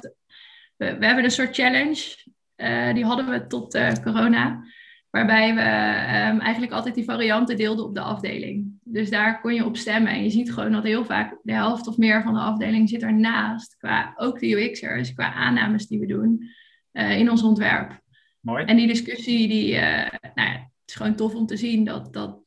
[0.76, 2.30] we, we hebben een soort challenge
[2.62, 4.64] uh, die hadden we tot uh, corona.
[5.10, 8.78] Waarbij we um, eigenlijk altijd die varianten deelden op de afdeling.
[8.84, 10.12] Dus daar kon je op stemmen.
[10.12, 13.02] En je ziet gewoon dat heel vaak de helft of meer van de afdeling zit
[13.02, 13.76] ernaast.
[13.76, 16.50] Qua ook de UX'ers, qua aannames die we doen
[16.92, 18.00] uh, in ons ontwerp.
[18.40, 18.64] Mooi.
[18.64, 22.38] En die discussie, die, nou ja, het is gewoon tof om te zien dat, dat,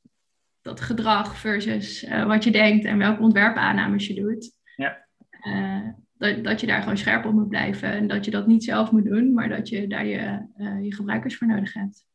[0.62, 4.52] dat gedrag versus wat je denkt en welke ontwerpaannames je doet.
[4.76, 5.06] Ja.
[6.34, 7.92] Dat, dat je daar gewoon scherp op moet blijven.
[7.92, 10.40] En dat je dat niet zelf moet doen, maar dat je daar je,
[10.82, 12.06] je gebruikers voor nodig hebt.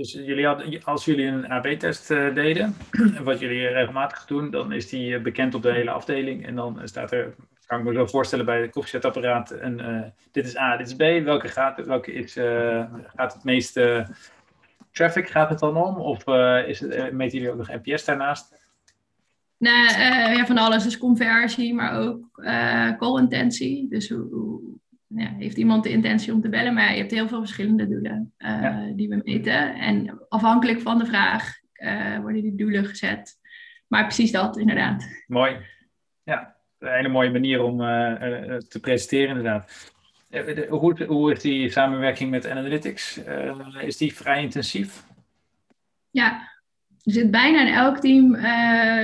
[0.00, 2.76] Dus jullie hadden, als jullie een AB-test uh, deden,
[3.24, 6.46] wat jullie regelmatig doen, dan is die uh, bekend op de hele afdeling.
[6.46, 7.34] En dan staat er,
[7.66, 10.94] kan ik me zo voorstellen bij het koffiezetapparaat, en, uh, dit is A, dit is
[10.94, 11.24] B.
[11.24, 12.32] Welke gaat, welke is,
[13.14, 14.06] gaat het meeste
[14.92, 15.96] traffic, gaat het dan om?
[15.96, 16.26] Of
[16.66, 18.59] is het, meten jullie ook nog NPS daarnaast?
[19.60, 20.82] Nee, ja, van alles.
[20.82, 22.42] Dus conversie, maar ook
[22.98, 23.88] call-intentie.
[23.88, 24.60] Dus hoe,
[25.14, 28.32] ja, heeft iemand de intentie om te bellen, maar je hebt heel veel verschillende doelen
[28.38, 29.74] uh, die we meten.
[29.74, 33.38] En afhankelijk van de vraag uh, worden die doelen gezet.
[33.86, 35.08] Maar precies dat, inderdaad.
[35.26, 35.56] Mooi.
[36.22, 39.92] Ja, een hele mooie manier om uh, te presenteren, inderdaad.
[40.68, 43.20] Hoe, hoe is die samenwerking met Analytics?
[43.80, 45.04] is die vrij intensief?
[46.10, 46.49] Ja,
[47.10, 48.34] er zit bijna in elk team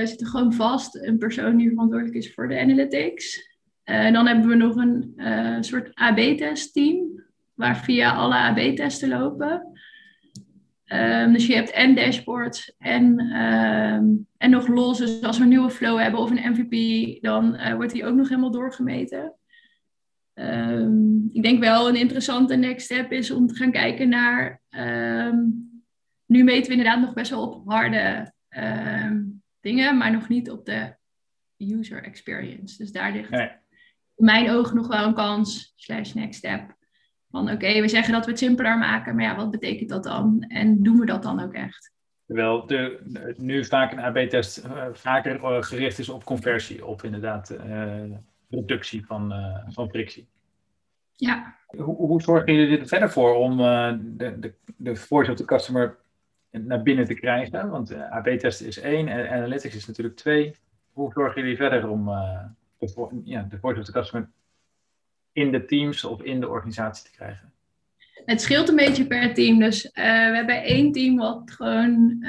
[0.07, 3.55] zit er gewoon vast een persoon die verantwoordelijk is voor de Analytics.
[3.87, 9.65] En eh, dan hebben we nog een uh, soort AB-testteam, waar via alle AB-testen lopen.
[10.85, 14.97] Um, dus je hebt en dashboards en, um, en nog los.
[14.97, 16.73] Dus als we een nieuwe flow hebben of een MVP,
[17.21, 19.33] dan wordt die ook nog helemaal doorgemeten.
[20.33, 24.61] Um, ik denk wel een interessante next step is om te gaan kijken naar.
[26.27, 28.33] Nu meten we inderdaad nog best wel op harde
[29.59, 30.95] dingen, maar nog niet op de
[31.57, 32.77] user experience.
[32.77, 33.49] Dus daar ligt nee
[34.17, 36.75] in mijn ogen nog wel een kans, slash next step.
[37.29, 40.45] Van oké, we zeggen dat we het simpeler maken, maar ja, wat betekent dat dan?
[40.47, 41.91] En doen we dat dan ook echt?
[42.25, 42.99] Terwijl de,
[43.37, 48.03] nu vaak een AB-test uh, eh, vaker uh, gericht is op conversie, op inderdaad uh,
[48.49, 49.33] reductie van,
[49.67, 50.27] van frictie.
[51.15, 51.55] Ja.
[51.67, 55.97] Hoe, hoe zorgen jullie er verder voor om de, de, de voice of the customer
[56.51, 57.69] naar binnen te krijgen?
[57.69, 60.55] Want AB-test is één en analytics is natuurlijk twee.
[60.91, 62.05] Hoe zorgen jullie verder om
[62.77, 64.29] de, ja, de voice of the customer
[65.31, 67.51] in de teams of in de organisatie te krijgen?
[68.25, 69.59] Het scheelt een beetje per team.
[69.59, 72.25] Dus uh, we hebben één team wat gewoon,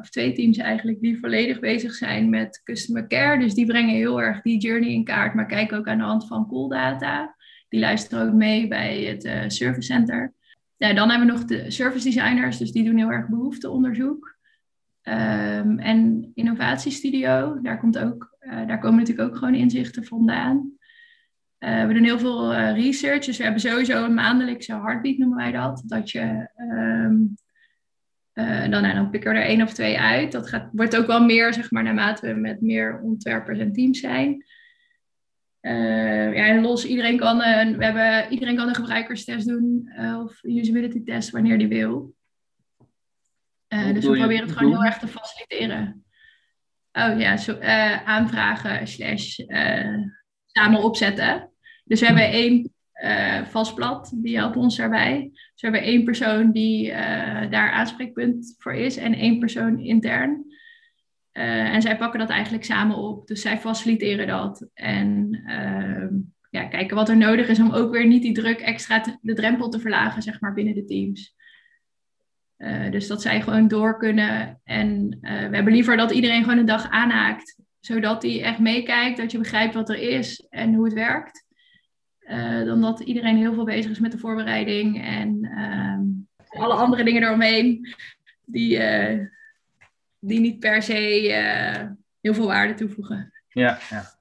[0.00, 3.38] of twee teams eigenlijk, die volledig bezig zijn met customer care.
[3.38, 6.26] Dus die brengen heel erg die journey in kaart, maar kijken ook aan de hand
[6.26, 7.36] van cool data.
[7.68, 10.32] Die luisteren ook mee bij het service center.
[10.78, 14.36] Ja, dan hebben we nog de service designers, dus die doen heel erg behoefteonderzoek.
[15.02, 20.72] Um, en innovatiestudio, daar, komt ook, uh, daar komen natuurlijk ook gewoon inzichten vandaan.
[21.58, 25.36] Uh, we doen heel veel uh, research, dus we hebben sowieso een maandelijkse heartbeat, noemen
[25.36, 25.82] wij dat.
[25.86, 27.34] Dat je, um,
[28.70, 30.32] dan, nou, dan pikken we er één of twee uit.
[30.32, 34.00] Dat gaat, wordt ook wel meer, zeg maar, naarmate we met meer ontwerpers en teams
[34.00, 34.44] zijn.
[35.60, 39.92] Ja, en los, iedereen kan, een, we hebben, iedereen kan een gebruikerstest doen
[40.24, 42.16] of usability test wanneer die wil.
[43.68, 46.04] Uh, dus we proberen het gewoon heel erg te faciliteren.
[46.92, 50.04] Oh ja, zo, uh, aanvragen slash uh,
[50.46, 51.50] samen opzetten.
[51.84, 52.32] Dus we hebben hm.
[52.32, 52.72] één
[53.44, 55.30] vast blad, die helpt ons daarbij.
[55.32, 56.90] Dus we hebben één persoon die
[57.50, 60.44] daar aanspreekpunt voor is en één persoon intern.
[61.38, 63.26] En zij pakken dat eigenlijk samen op.
[63.26, 64.68] Dus zij faciliteren dat.
[64.74, 66.14] En ehm,
[66.50, 69.68] ja, kijken wat er nodig is om ook weer niet die druk extra de drempel
[69.68, 71.36] te verlagen, zeg maar, binnen de teams.
[72.58, 74.60] Uh, dus dat zij gewoon door kunnen.
[74.64, 79.16] En uh, we hebben liever dat iedereen gewoon een dag aanhaakt, zodat hij echt meekijkt,
[79.18, 81.46] dat je begrijpt wat er is en hoe het werkt.
[82.64, 86.02] Dan dat iedereen heel veel bezig is met de voorbereiding en ehm,
[86.62, 87.94] alle andere dingen eromheen,
[88.44, 88.78] die,
[90.20, 90.94] die niet per se
[92.20, 93.32] heel veel waarde toevoegen.
[93.48, 94.16] Ja, ja.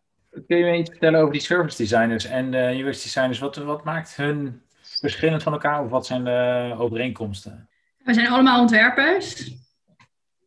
[0.48, 3.40] Kun je me iets vertellen over die service designers en de UX designers?
[3.40, 7.70] Wat, wat maakt hun verschillend van elkaar of wat zijn de overeenkomsten?
[8.04, 9.52] We zijn allemaal ontwerpers.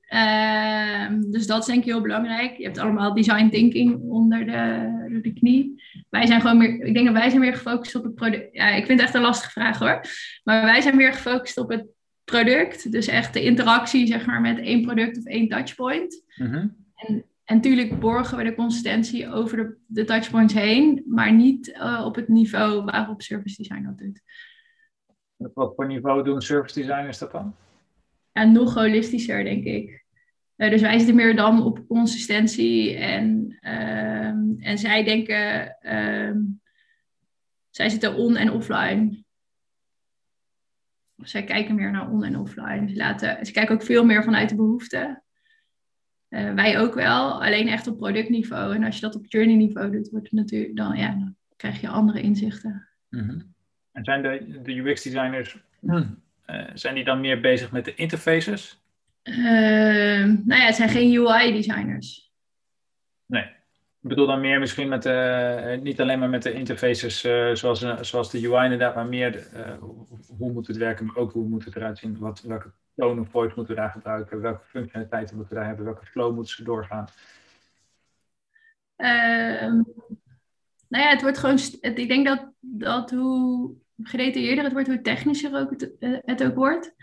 [0.09, 2.57] Uh, dus dat is denk ik heel belangrijk.
[2.57, 5.83] Je hebt allemaal design thinking onder de, de knie.
[6.09, 8.49] Wij zijn gewoon meer, ik denk dat wij zijn meer gefocust op het product.
[8.53, 10.01] Ja, ik vind het echt een lastige vraag hoor.
[10.45, 11.87] Maar wij zijn meer gefocust op het
[12.31, 12.93] product.
[12.93, 16.25] Dus echt de interactie zeg maar met één product of één touchpoint.
[16.37, 16.77] Mm -hmm.
[16.95, 22.03] En en natuurlijk borgen we de consistentie over de, de touchpoints heen, maar niet uh,
[22.05, 24.23] op het niveau waarop service design dat doet.
[25.55, 27.55] Wat voor niveau doen service designers dat dan?
[28.33, 30.05] Ja, nog holistischer, denk ik.
[30.57, 36.37] Uh, dus wij zitten meer dan op consistentie en, uh, en zij denken, uh,
[37.71, 39.25] zij zitten on- en offline.
[41.23, 42.89] Zij kijken meer naar on- en offline.
[42.89, 45.23] Ze, laten, ze kijken ook veel meer vanuit de behoeften.
[46.31, 48.75] Uh, wij ook wel, alleen echt op productniveau.
[48.75, 51.81] En als je dat op journey niveau doet, wordt het natuurlijk, dan, ja, dan krijg
[51.81, 52.89] je andere inzichten.
[53.09, 53.41] Mhm.
[53.93, 56.01] En zijn de, de UX designers, uh,
[56.75, 58.81] zijn die dan meer bezig met de interfaces?
[59.23, 62.33] Ehm, nou ja, het zijn geen UI designers.
[63.27, 63.47] Nee.
[64.03, 67.85] Ik bedoel dan meer misschien met, uh, niet alleen maar met de interfaces uh, zoals,
[68.01, 69.49] zoals de UI inderdaad, maar meer
[70.39, 73.29] hoe moet het werken, maar ook hoe moet het eruit zien, wat, welke tone of
[73.29, 76.65] voice moeten we daar gebruiken, welke functionaliteiten moeten we daar hebben, welke flow moeten ze
[76.65, 77.07] doorgaan.
[78.97, 79.83] Ehm,
[80.89, 85.55] nou ja, het wordt gewoon, ik denk dat, dat hoe gedetailleerder het wordt, hoe technischer
[85.55, 85.91] ook het,
[86.25, 86.95] het ook wordt.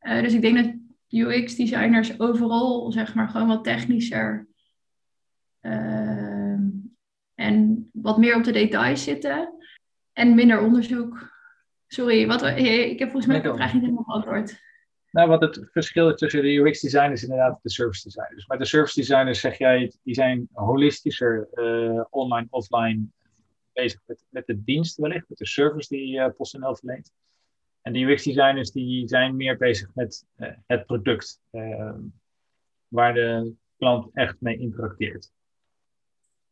[0.00, 0.74] dus ik denk dat
[1.08, 4.48] UX-designers overal, zeg maar, gewoon wat technischer
[5.60, 6.29] uh,
[7.40, 9.54] en wat meer op de details zitten
[10.12, 11.28] en minder onderzoek.
[11.86, 14.60] Sorry, wat, ik heb volgens mij de vraag niet helemaal beantwoord.
[15.10, 18.46] Nou, wat het verschil is tussen de UX-designers en inderdaad de service designers.
[18.46, 23.06] Maar de service designers, zeg jij, die zijn holistischer, uh, online, offline,
[23.72, 27.12] bezig met, met de dienst wellicht, met de service die uh, PostNL verleent.
[27.82, 31.40] En de UX-designers die zijn meer bezig met uh, het product,
[32.88, 35.32] waar de klant echt mee interacteert.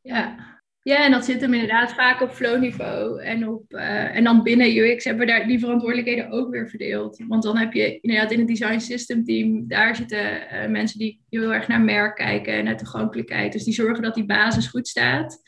[0.01, 0.57] Ja.
[0.89, 3.23] Ja, en dat zit hem inderdaad vaak op flow-niveau.
[3.23, 7.23] En, op, uh, en dan binnen UX hebben we daar die verantwoordelijkheden ook weer verdeeld.
[7.29, 11.55] Want dan heb je inderdaad in het design system team, daar zitten mensen die heel
[11.55, 13.53] erg naar merk kijken en naar toegankelijkheid.
[13.53, 15.43] Dus die zorgen dat die basis goed staat.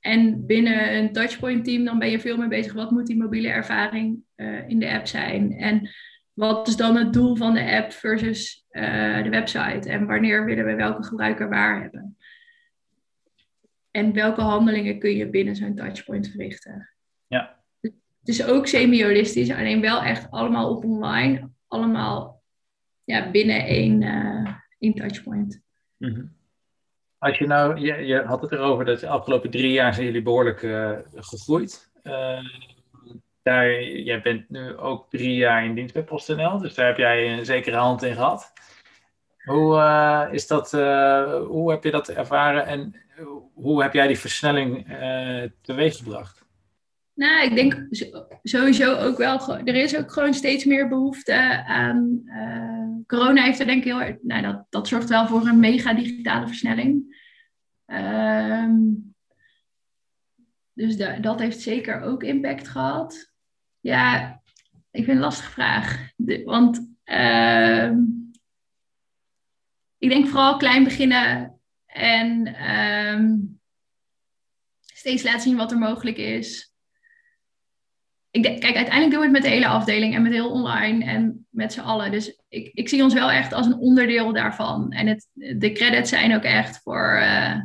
[0.00, 2.72] En binnen een touchpoint team, dan ben je veel meer bezig.
[2.72, 5.52] Wat moet die mobiele ervaring uh, in de app zijn?
[5.52, 5.90] En
[6.32, 8.64] wat is dan het doel van de app versus
[9.22, 9.88] de website?
[9.88, 12.16] En wanneer willen we welke gebruiker waar hebben?
[13.92, 16.90] En welke handelingen kun je binnen zo'n touchpoint verrichten?
[17.26, 17.60] Ja.
[17.80, 21.50] Het is ook semi-holistisch, alleen wel echt allemaal op online.
[21.68, 22.42] Allemaal
[23.04, 25.62] ja, binnen één, uh, één touchpoint.
[25.96, 26.32] Mm -hmm.
[27.18, 30.22] Als je nou, je, je, had het erover dat de afgelopen drie jaar zijn jullie
[30.22, 31.90] behoorlijk uh, gegroeid.
[32.02, 32.38] Uh,
[33.42, 37.38] daar, jij bent nu ook drie jaar in dienst bij PostNL, dus daar heb jij
[37.38, 38.52] een zekere hand in gehad.
[39.44, 40.70] Hoe, uh, is dat,
[41.46, 43.02] hoe heb je dat ervaren en
[43.54, 44.86] hoe heb jij die versnelling
[45.62, 46.40] teweeggebracht?
[47.14, 47.86] Nou, ik denk
[48.42, 49.58] sowieso ook wel.
[49.58, 52.22] Er is ook gewoon steeds meer behoefte aan.
[52.24, 54.16] Uh, corona heeft er denk ik heel erg.
[54.22, 57.20] Nou, dat, dat zorgt wel voor een mega digitale versnelling.
[57.86, 59.14] Um,
[60.72, 63.32] dus dat heeft zeker ook impact gehad.
[63.80, 64.40] Ja,
[64.90, 66.10] ik vind het een lastige vraag.
[66.44, 67.90] Want uh,
[69.98, 71.60] ik denk vooral klein beginnen
[71.92, 73.60] en um,
[74.80, 76.72] steeds laten zien wat er mogelijk is
[78.32, 81.46] ik kijk, uiteindelijk doen we het met de hele afdeling en met heel online en
[81.50, 82.10] met z'n allen.
[82.10, 84.92] Dus ik, ik zie ons wel echt als een onderdeel daarvan.
[84.92, 87.18] En het, de credits zijn ook echt voor.
[87.20, 87.60] Uh,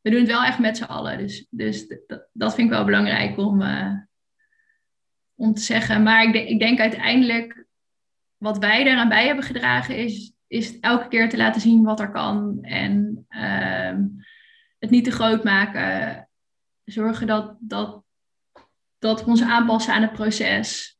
[0.00, 1.18] we doen het wel echt met z'n allen.
[1.18, 1.86] Dus, dus
[2.32, 3.94] dat, vind ik wel belangrijk om, uh,
[5.34, 6.02] om te zeggen.
[6.02, 7.60] Maar ik, ik denk uiteindelijk.
[8.36, 12.10] Wat wij eraan bij hebben gedragen is, is elke keer te laten zien wat er
[12.10, 12.58] kan.
[12.62, 13.98] En uh,
[14.78, 16.28] het niet te groot maken.
[16.84, 18.02] Zorgen dat, dat
[19.02, 20.98] dat we ons aanpassen aan het proces.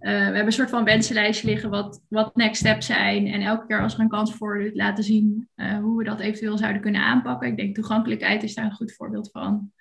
[0.00, 3.26] Uh, we hebben een soort van wensenlijstje liggen wat, wat next steps zijn.
[3.26, 6.20] En elke keer als er een kans voor doet, laten zien uh, hoe we dat
[6.20, 7.48] eventueel zouden kunnen aanpakken.
[7.48, 9.72] Ik denk toegankelijkheid is daar een goed voorbeeld van.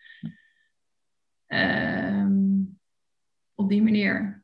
[1.48, 2.28] Uh,
[3.56, 4.44] op die manier.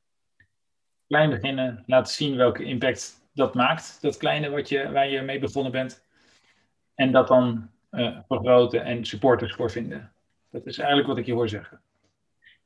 [1.07, 3.97] Klein beginnen, laten zien welke impact dat maakt.
[4.01, 6.03] Dat kleine wat je, waar je mee begonnen bent.
[6.95, 10.11] En dat dan uh, vergroten en supporters voor vinden.
[10.51, 11.81] Dat is eigenlijk wat ik je hoor zeggen.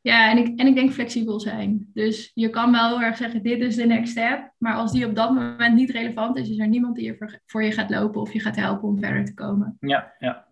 [0.02, 1.90] Ja, en ik, en ik denk flexibel zijn.
[1.94, 4.52] Dus je kan wel heel erg zeggen, dit is de next step.
[4.58, 7.64] Maar als die op dat moment niet relevant is, is er niemand die er voor
[7.64, 9.78] je gaat lopen of je gaat helpen om verder te komen.
[9.80, 10.46] Ja, ja.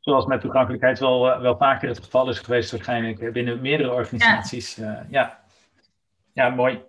[0.00, 4.74] Zoals met toegankelijkheid wel, eh, wel vaker het geval is geweest waarschijnlijk binnen meerdere organisaties.
[4.74, 5.40] Ja, uh, ja.
[6.32, 6.80] ja mooi.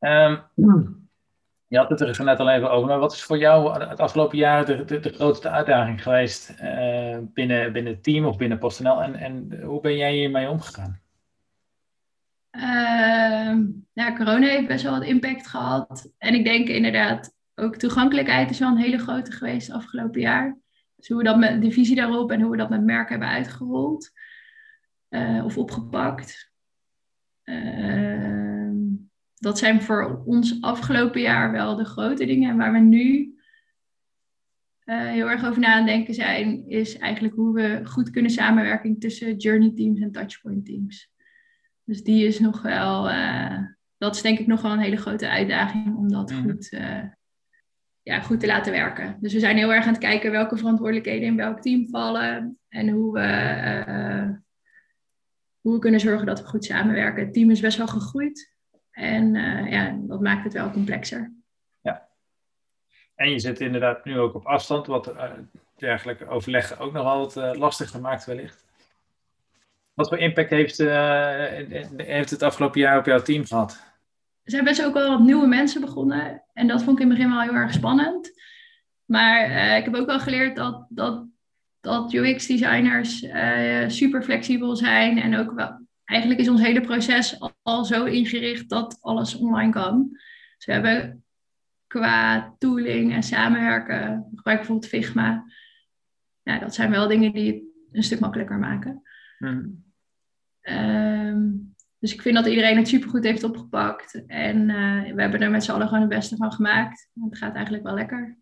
[0.00, 1.01] Um,
[1.72, 4.38] je had het er net al even over, maar wat is voor jou het afgelopen
[4.38, 9.14] jaar de, de, grootste uitdaging geweest uh, binnen, binnen het team of binnen PostNL en,
[9.14, 11.00] en hoe ben jij hiermee omgegaan?
[12.50, 13.58] Uh,
[13.92, 16.12] ja, corona heeft best wel wat impact gehad.
[16.18, 20.58] En ik denk inderdaad, ook toegankelijkheid is wel een hele grote geweest afgelopen jaar.
[20.96, 23.28] Dus hoe we dat met de visie daarop en hoe we dat met merken hebben
[23.28, 24.10] uitgerold
[25.10, 26.52] uh, of opgepakt.
[27.44, 28.61] Uh,
[29.42, 32.50] dat zijn voor ons afgelopen jaar wel de grote dingen.
[32.50, 33.34] En waar we nu
[34.84, 39.72] uh, heel erg over nadenken zijn, is eigenlijk hoe we goed kunnen samenwerken tussen journey
[39.74, 41.10] teams en touchpoint teams.
[41.84, 43.58] Dus die is nog wel, uh,
[43.98, 46.42] dat is denk ik nog wel een hele grote uitdaging om dat -hmm.
[46.42, 47.04] goed, uh,
[48.02, 49.16] ja, goed te laten werken.
[49.20, 52.88] Dus we zijn heel erg aan het kijken welke verantwoordelijkheden in welk team vallen en
[52.88, 54.40] hoe we,
[55.60, 57.24] hoe we kunnen zorgen dat we goed samenwerken.
[57.24, 58.52] Het team is best wel gegroeid
[58.92, 61.32] en uh, ja, dat maakt het wel complexer.
[61.80, 62.08] Ja.
[63.14, 65.30] En je zit inderdaad nu ook op afstand, wat uh,
[65.76, 68.64] dergelijke overleggen ook nog altijd lastig gemaakt wellicht.
[69.94, 70.78] Wat voor impact heeft,
[71.96, 73.92] heeft het afgelopen jaar op jouw team gehad?
[74.44, 76.42] er zijn best ook wel wat nieuwe mensen begonnen.
[76.52, 78.32] En dat vond ik in het begin wel heel erg spannend.
[79.04, 81.24] Maar ik heb ook wel geleerd dat, dat,
[81.80, 83.26] dat UX-designers
[83.86, 85.18] super flexibel zijn.
[85.18, 89.72] En ook wel, eigenlijk is ons hele proces al, al, zo ingericht dat alles online
[89.72, 90.08] kan.
[90.56, 91.24] Dus we hebben
[91.86, 93.98] qua tooling en samenwerken,
[94.30, 95.44] we gebruiken bijvoorbeeld Figma.
[96.42, 97.62] Ja, dat zijn wel dingen die het
[97.92, 99.02] een stuk makkelijker maken.
[99.38, 99.84] Mm.
[100.62, 104.26] Um, dus ik vind dat iedereen het supergoed heeft opgepakt.
[104.26, 107.08] En uh, we hebben er met z'n allen gewoon het beste van gemaakt.
[107.14, 108.38] Het gaat eigenlijk wel lekker.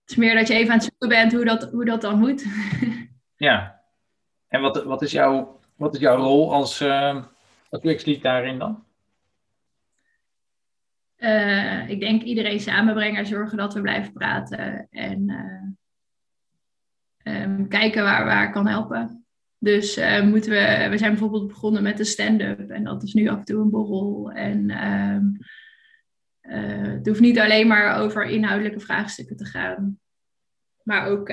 [0.00, 2.18] Het is meer dat je even aan het zoeken bent hoe dat, hoe dat dan
[2.18, 2.46] moet.
[3.48, 3.82] ja.
[4.48, 7.24] En wat, wat, is, jouw, wat is jouw rol als, uh,
[7.68, 8.84] als UX-lead daarin dan?
[11.18, 15.30] Uh, ik denk iedereen samenbrengen, zorgen dat we blijven praten en
[17.22, 19.24] um, kijken waar, waar kan helpen.
[19.58, 23.38] Dus moeten we, we zijn bijvoorbeeld begonnen met een stand-up en dat is nu af
[23.38, 24.30] en toe een borrel.
[24.32, 24.68] En
[26.42, 29.98] uh, het hoeft niet alleen maar over inhoudelijke vraagstukken te gaan,
[30.82, 31.28] maar ook,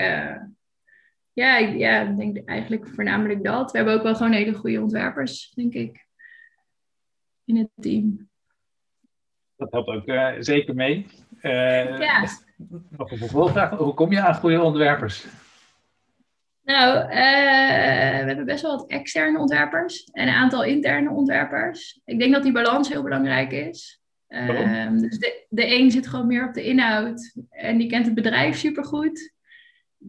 [1.35, 3.71] eh, ja, ja, ik denk eigenlijk voornamelijk dat.
[3.71, 6.07] We hebben ook wel gewoon hele goede ontwerpers, denk ik,
[7.45, 8.29] in het team.
[9.55, 11.05] Dat helpt ook zeker mee.
[11.41, 12.27] ja.
[12.89, 15.27] Nog een vervolgvraag, hoe kom je aan goede ontwerpers?
[16.65, 22.01] Nou, uh, we hebben best wel wat externe ontwerpers en een aantal interne ontwerpers.
[22.05, 24.01] Ik denk dat die balans heel belangrijk is.
[24.27, 28.15] Uh, dus de, de een zit gewoon meer op de inhoud en die kent het
[28.15, 29.33] bedrijf supergoed.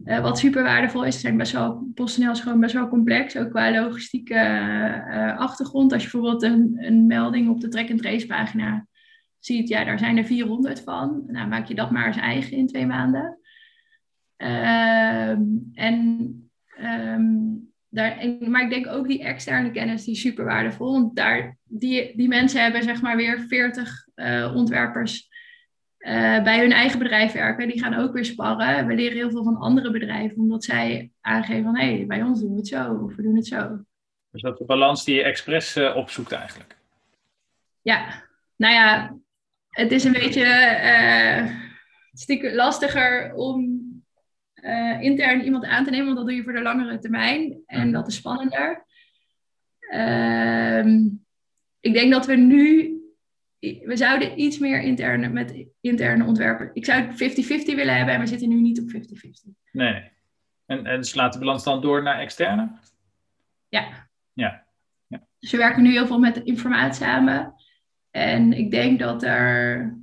[0.05, 3.49] Uh, wat super waardevol is, zijn best wel, PostNL is gewoon best wel complex, ook
[3.49, 5.93] qua logistieke uh, achtergrond.
[5.93, 8.87] Als je bijvoorbeeld een, een melding op de track-and-trace pagina
[9.39, 11.23] ziet, ja, daar zijn er 400 van.
[11.27, 13.39] Nou, maak je dat maar eens eigen in twee maanden.
[14.37, 15.41] Ehm,
[15.73, 16.47] en
[16.83, 20.91] Um, daar, maar ik denk ook die externe kennis die super waardevol.
[20.91, 25.26] Want daar, die, die mensen hebben zeg maar weer 40 uh, eh, ontwerpers
[25.99, 27.67] uh, bij hun eigen bedrijf werken.
[27.67, 28.87] Die gaan ook weer sparren.
[28.87, 32.39] We leren heel veel van andere bedrijven, omdat zij aangeven van hé, hey, bij ons
[32.39, 33.79] doen we het zo of we doen het zo.
[34.31, 36.77] Dus dat de balans die je expres uh, opzoekt eigenlijk?
[37.81, 38.23] Ja,
[38.55, 39.17] nou ja,
[39.69, 40.45] het is een beetje
[42.27, 43.85] uh, lastiger om
[44.99, 47.61] intern iemand aan te nemen, want dat doe je voor de langere termijn.
[47.65, 48.85] En dat is spannender.
[49.93, 50.85] Uh,
[51.79, 52.96] ik denk dat we nu,
[53.59, 56.69] we zouden iets meer interne, met interne ontwerpen.
[56.73, 58.99] Ik zou het 50-50 willen hebben en we zitten nu niet op 50-50.
[59.71, 60.11] Nee.
[60.65, 62.71] En, en slaat de balans dan door naar externe?
[63.67, 64.09] Ja.
[64.33, 64.65] Ja.
[65.07, 65.27] ja.
[65.39, 67.53] Dus we werken nu heel veel met informatie samen.
[68.11, 69.95] En ik denk dat er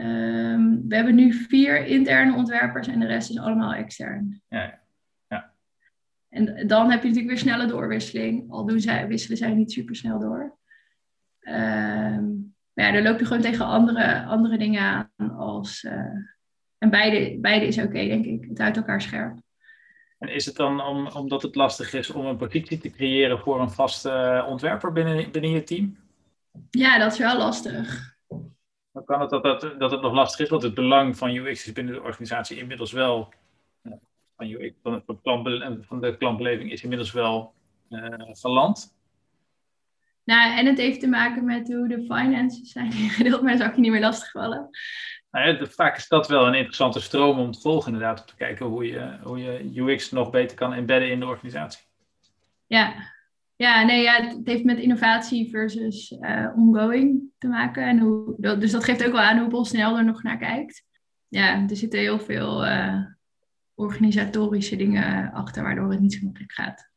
[0.00, 4.42] Um, we hebben nu vier interne ontwerpers en de rest is allemaal extern.
[4.48, 4.80] Ja,
[5.28, 5.52] ja.
[6.28, 9.96] En dan heb je natuurlijk weer snelle doorwisseling, al doen zij, wisselen zij niet super
[9.96, 10.58] snel door.
[11.40, 15.82] Um, maar ja, dan loop je gewoon tegen andere, andere dingen aan als.
[15.82, 15.92] Uh,
[16.78, 18.44] en beide, beide is oké, denk ik.
[18.48, 19.38] Het houdt elkaar scherp.
[20.18, 23.60] En is het dan om, omdat het lastig is om een positie te creëren voor
[23.60, 25.96] een vaste ontwerper binnen, binnen je team?
[26.70, 28.16] Ja, dat is wel lastig.
[28.92, 31.66] Dan kan het dat, dat, dat het nog lastig is, want het belang van UX
[31.66, 33.32] is binnen de organisatie inmiddels wel,
[33.82, 33.92] uh,
[34.36, 37.54] van, UX, van, de klantbeleving is inmiddels wel
[37.88, 38.98] uh, geland.
[40.24, 43.70] Nou, en het heeft te maken met hoe de finances zijn ingedeeld, maar dat zou
[43.70, 44.68] ik je niet meer lastigvallen.
[45.30, 48.36] Nou ja, vaak is dat wel een interessante stroom om te volgen, inderdaad, om te
[48.36, 51.84] kijken hoe je, hoe je UX nog beter kan embedden in de organisatie.
[52.66, 52.94] Ja,
[53.56, 57.88] ja, nee, ja, het heeft met innovatie versus uh, ongoing te maken.
[57.88, 60.84] En hoe, dus dat geeft ook wel aan hoe PostNL er nog naar kijkt.
[61.28, 63.04] Ja, er zitten heel veel uh,
[63.74, 66.89] organisatorische dingen achter, waardoor het niet zo makkelijk gaat.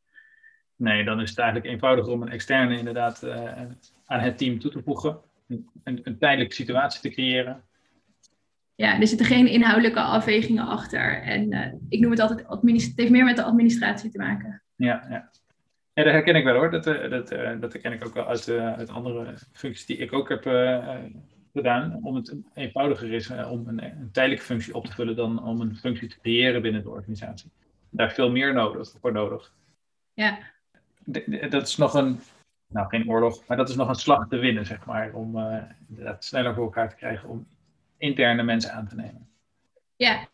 [0.76, 3.62] Nee, dan is het eigenlijk eenvoudiger om een externe inderdaad uh,
[4.06, 5.20] aan het team toe te voegen.
[5.48, 7.64] Een, een, tijdelijke situatie te creëren.
[8.76, 11.22] Ja, er zitten geen inhoudelijke afwegingen achter.
[11.22, 14.62] En ik noem het altijd, het heeft meer met de administratie te maken.
[14.76, 15.32] Ja, ja.
[15.94, 16.72] Ja, dat herken ik wel hoor.
[16.72, 19.98] Dat, eh, dat, eh, dat herken ik ook wel uit, eh, uit andere functies die
[19.98, 20.44] ik ook heb
[21.54, 22.00] gedaan.
[22.02, 25.76] Om het eenvoudiger is om een, een, tijdelijke functie op te vullen dan om een
[25.76, 27.52] functie te creëren binnen de organisatie.
[27.90, 29.54] Daar is veel meer nodig, voor nodig.
[30.14, 30.38] Ja.
[31.50, 32.20] Dat is nog een,
[32.68, 35.14] nou geen oorlog, maar dat is nog een slag te winnen, zeg maar.
[35.14, 35.38] Om
[35.90, 37.48] inderdaad sneller voor elkaar te krijgen om
[37.98, 39.28] interne mensen aan te nemen.
[39.96, 40.28] Ja,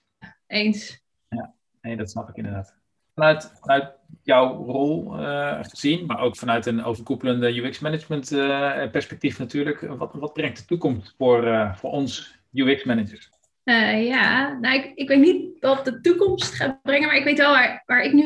[0.48, 1.04] eens.
[1.28, 2.78] Ja, nee, dat snap ik inderdaad.
[3.14, 3.94] Vanuit, vanuit
[4.24, 10.34] jouw rol uh, gezien, maar ook vanuit een overkoepelende UX-management uh, perspectief natuurlijk, wat, wat
[10.34, 13.30] brengt de toekomst voor, uh, voor ons UX-managers?
[13.64, 17.52] Ja, nou, ik, ik weet niet wat de toekomst gaat brengen, maar ik weet wel
[17.52, 18.24] waar, waar ik nu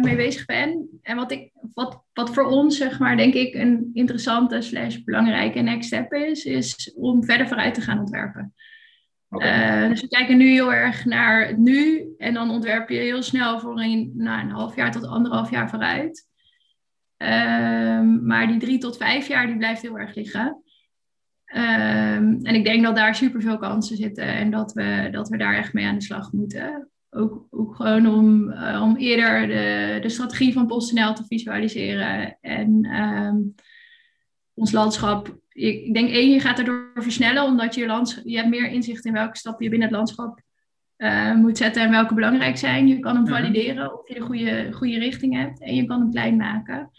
[0.00, 0.88] mee bezig ben.
[1.02, 5.60] En wat, ik, wat, wat voor ons, zeg maar, denk ik een interessante slash belangrijke
[5.60, 8.54] next step is, is om verder vooruit te gaan ontwerpen.
[9.88, 13.60] Dus we kijken nu heel erg naar het nu en dan ontwerp je heel snel
[13.60, 16.28] voor een, nou, een half jaar tot anderhalf jaar vooruit.
[17.16, 20.62] Um, maar die drie tot vijf jaar die blijft heel erg liggen.
[21.56, 25.56] Um, en ik denk dat daar superveel kansen zitten en dat we, dat we daar
[25.56, 26.88] echt mee aan de slag moeten.
[27.10, 32.84] Ook, ook gewoon om, uh, om eerder de, de strategie van PostNL te visualiseren en
[33.00, 33.54] um,
[34.54, 38.70] ons landschap ik denk één, je gaat erdoor versnellen, omdat je, lands, je hebt meer
[38.70, 40.40] inzicht in welke stappen je binnen het landschap
[40.96, 42.88] uh, moet zetten en welke belangrijk zijn.
[42.88, 43.32] Je kan hem mhm.
[43.32, 46.90] valideren of je de goede, goede richting hebt en je kan hem klein maken.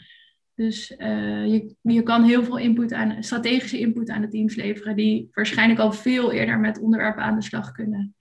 [0.56, 4.96] Dus uh, je, je kan heel veel input aan, strategische input aan de teams leveren,
[4.96, 8.16] die waarschijnlijk al veel eerder met onderwerpen aan de slag kunnen.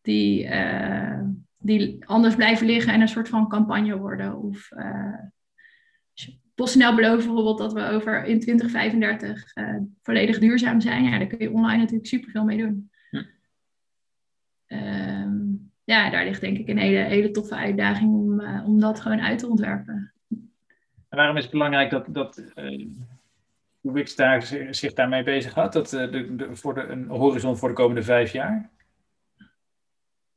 [0.00, 1.20] Die, uh,
[1.58, 4.36] die anders blijven liggen en een soort van campagne worden.
[4.36, 4.68] Of
[6.54, 11.04] PostNL belooft bijvoorbeeld dat we over in 2035 uh, eh, volledig duurzaam zijn.
[11.04, 12.90] Ja, daar kun je online natuurlijk superveel mee doen.
[13.10, 13.24] Ja.
[14.66, 15.38] Ehm,
[15.84, 19.20] ja, daar ligt denk ik een hele, hele toffe uitdaging om, uh, om dat gewoon
[19.20, 20.11] uit te ontwerpen.
[21.12, 22.86] En waarom is het belangrijk dat, dat uh,
[23.80, 25.72] Wix daar, zich daarmee bezig had?
[25.72, 28.70] Dat, de, de, voor de, een horizon voor de komende vijf jaar?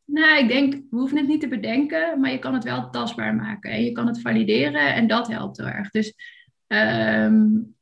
[0.06, 3.36] Nou, ik denk, we hoeven het niet te bedenken, maar je kan het wel tastbaar
[3.36, 3.72] maken.
[3.72, 5.90] En je kan het valideren en dat helpt heel erg.
[5.90, 6.14] Dus
[6.68, 7.75] um,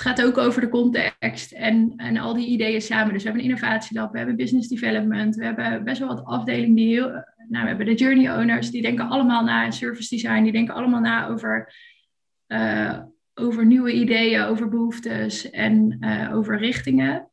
[0.00, 3.12] het gaat ook over de context en, en al die ideeën samen.
[3.12, 6.74] Dus we hebben een innovatielab, we hebben business development, we hebben best wel wat afdelingen
[6.74, 7.08] die heel...
[7.48, 11.00] Nou, we hebben de journey owners, die denken allemaal na service design, die denken allemaal
[11.00, 11.74] na over,
[12.48, 12.98] uh,
[13.34, 17.30] over nieuwe ideeën, over behoeftes en uh, over richtingen.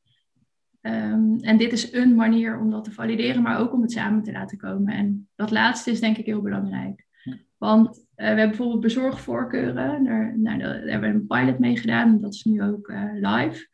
[0.82, 4.24] Um, en dit is een manier om dat te valideren, maar ook om het samen
[4.24, 4.94] te laten komen.
[4.94, 7.07] En dat laatste is denk ik heel belangrijk.
[7.58, 9.76] Want uh, we hebben bijvoorbeeld bezorgvoorkeuren.
[10.04, 12.22] Daar, nou, daar hebben we een pilot mee gedaan.
[12.22, 13.68] Dat is nu ook uh, live.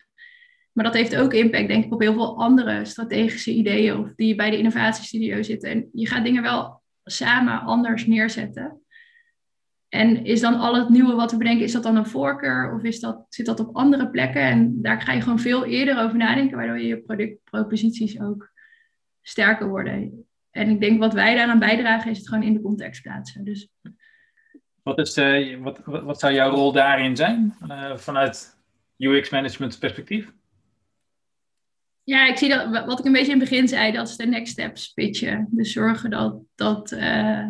[0.71, 3.97] Maar dat heeft ook impact, denk ik, op heel veel andere strategische ideeën.
[3.97, 5.69] Of die bij de innovatiestudio zitten.
[5.69, 8.81] En je gaat dingen wel samen anders neerzetten.
[9.89, 12.83] En is dan al het nieuwe wat we bedenken, is dat dan een voorkeur of
[12.83, 14.41] is dat, zit dat op andere plekken?
[14.41, 18.51] En daar ga je gewoon veel eerder over nadenken, waardoor je productproposities ook
[19.21, 20.25] sterker worden.
[20.53, 23.43] En ik denk wat wij daaraan bijdragen, is het gewoon in de context plaatsen.
[23.43, 23.69] Dus...
[24.83, 28.57] Wat, is de, wat, wat zou jouw rol daarin zijn uh, vanuit
[28.97, 30.33] UX-management perspectief?
[32.03, 34.25] Ja, ik zie dat, wat ik een beetje in het begin zei, dat is de
[34.25, 35.47] next steps pitchen.
[35.51, 37.47] Dus zorgen dat, dat uh,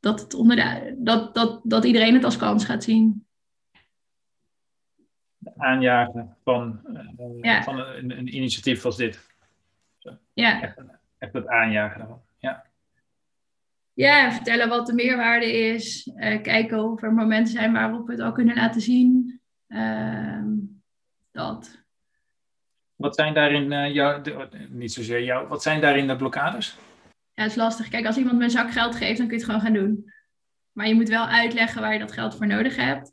[0.00, 3.26] dat, het onder de, dat, dat, dat iedereen het als kans gaat zien.
[5.56, 6.80] Aanjagen van,
[7.40, 9.34] uh, van een, een, initiatief als dit.
[9.98, 10.18] Zo.
[10.32, 10.62] Ja.
[10.62, 10.76] Echt,
[11.18, 12.22] echt het aanjagen daarvan.
[12.38, 12.66] Ja.
[13.92, 16.06] Ja, vertellen wat de meerwaarde is.
[16.06, 19.40] Uh, kijken of er momenten zijn waarop we het al kunnen laten zien.
[19.68, 20.42] Uh,
[21.32, 21.84] dat.
[22.94, 24.22] Wat zijn daarin uh, jouw,
[24.68, 26.78] niet zozeer jou, wat zijn daarin de blokkades?
[27.36, 27.88] ja, het is lastig.
[27.88, 30.12] Kijk, als iemand me een zak geld geeft, dan kun je het gewoon gaan doen.
[30.72, 33.12] Maar je moet wel uitleggen waar je dat geld voor nodig hebt.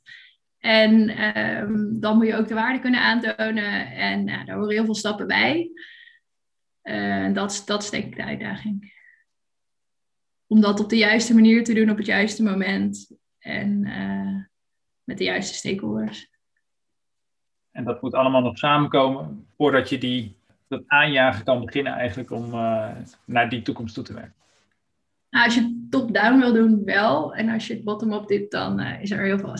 [0.59, 3.91] En um, dan moet je ook de waarde kunnen aantonen.
[3.91, 5.71] En uh, daar horen heel veel stappen bij.
[6.83, 8.93] Uh, dat, dat is denk ik de uitdaging.
[10.47, 13.17] Om dat op de juiste manier te doen, op het juiste moment.
[13.39, 14.43] En uh,
[15.03, 16.31] met de juiste stakeholders.
[17.71, 20.35] En dat moet allemaal nog samenkomen voordat je die
[20.67, 22.91] dat aanjagen kan beginnen eigenlijk om uh,
[23.25, 24.42] naar die toekomst toe te werken?
[25.33, 27.35] Nou, als je top-down wil doen, wel.
[27.35, 29.47] En als je het bottom-up doet, dan uh, is er heel veel.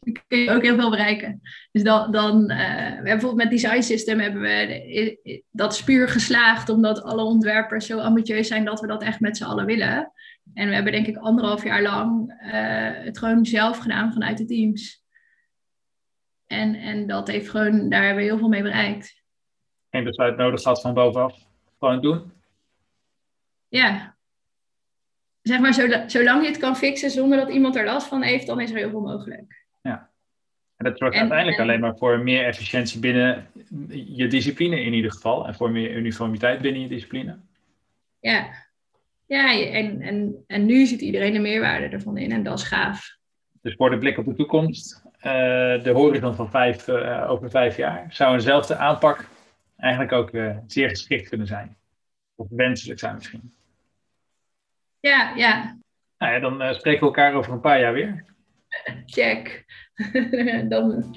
[0.00, 1.40] dan kun je ook heel veel bereiken.
[1.72, 7.02] Dus dan, dan uh, we bijvoorbeeld met Design System hebben we dat spuur geslaagd, omdat
[7.02, 10.12] alle ontwerpers zo ambitieus zijn dat we dat echt met z'n allen willen.
[10.54, 12.34] En we hebben denk ik anderhalf jaar lang
[13.04, 15.04] het gewoon zelf gedaan vanuit de teams.
[16.46, 19.18] En, en dat heeft gewoon, daar hebben we heel veel mee bereikt
[19.90, 21.46] geen besluit nodig gehad van bovenaf.
[21.78, 22.32] Gewoon doen.
[23.68, 24.16] Ja.
[25.42, 25.74] Zeg maar,
[26.06, 28.76] zolang je het kan fixen zonder dat iemand er last van heeft, dan is er
[28.76, 29.66] heel veel mogelijk.
[29.82, 30.10] Ja.
[30.76, 33.46] En dat zorgt uiteindelijk alleen maar voor meer efficiëntie binnen
[33.88, 35.46] je discipline in ieder geval.
[35.46, 37.38] En voor meer uniformiteit binnen je discipline.
[38.20, 38.66] Ja.
[39.26, 43.16] Ja, en, en, en nu ziet iedereen de meerwaarde ervan in en dat is gaaf.
[43.62, 45.22] Dus voor de blik op de toekomst, uh,
[45.82, 49.28] de horizon van vijf, uh, over vijf jaar, zou eenzelfde aanpak
[49.76, 50.30] eigenlijk ook
[50.66, 51.76] zeer geschikt kunnen zijn.
[52.34, 53.52] Of wenselijk zijn misschien.
[55.00, 55.76] Ja, ja.
[56.18, 58.24] Nou ja, dan spreken we elkaar over een paar jaar weer.
[59.06, 59.64] Check.
[60.68, 61.16] dan...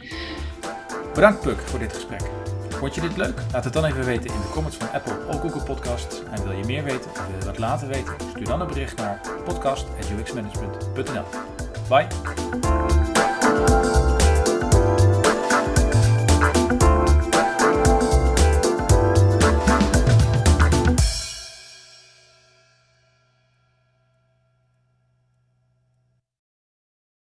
[1.13, 2.21] Bedankt Puk voor dit gesprek.
[2.69, 3.41] Vond je dit leuk?
[3.51, 6.23] Laat het dan even weten in de comments van Apple of Google Podcasts.
[6.23, 8.13] En wil je meer weten of wil je wat laten weten?
[8.29, 11.25] Stuur dan een bericht naar podcast.uxmanagement.nl
[11.89, 12.07] Bye!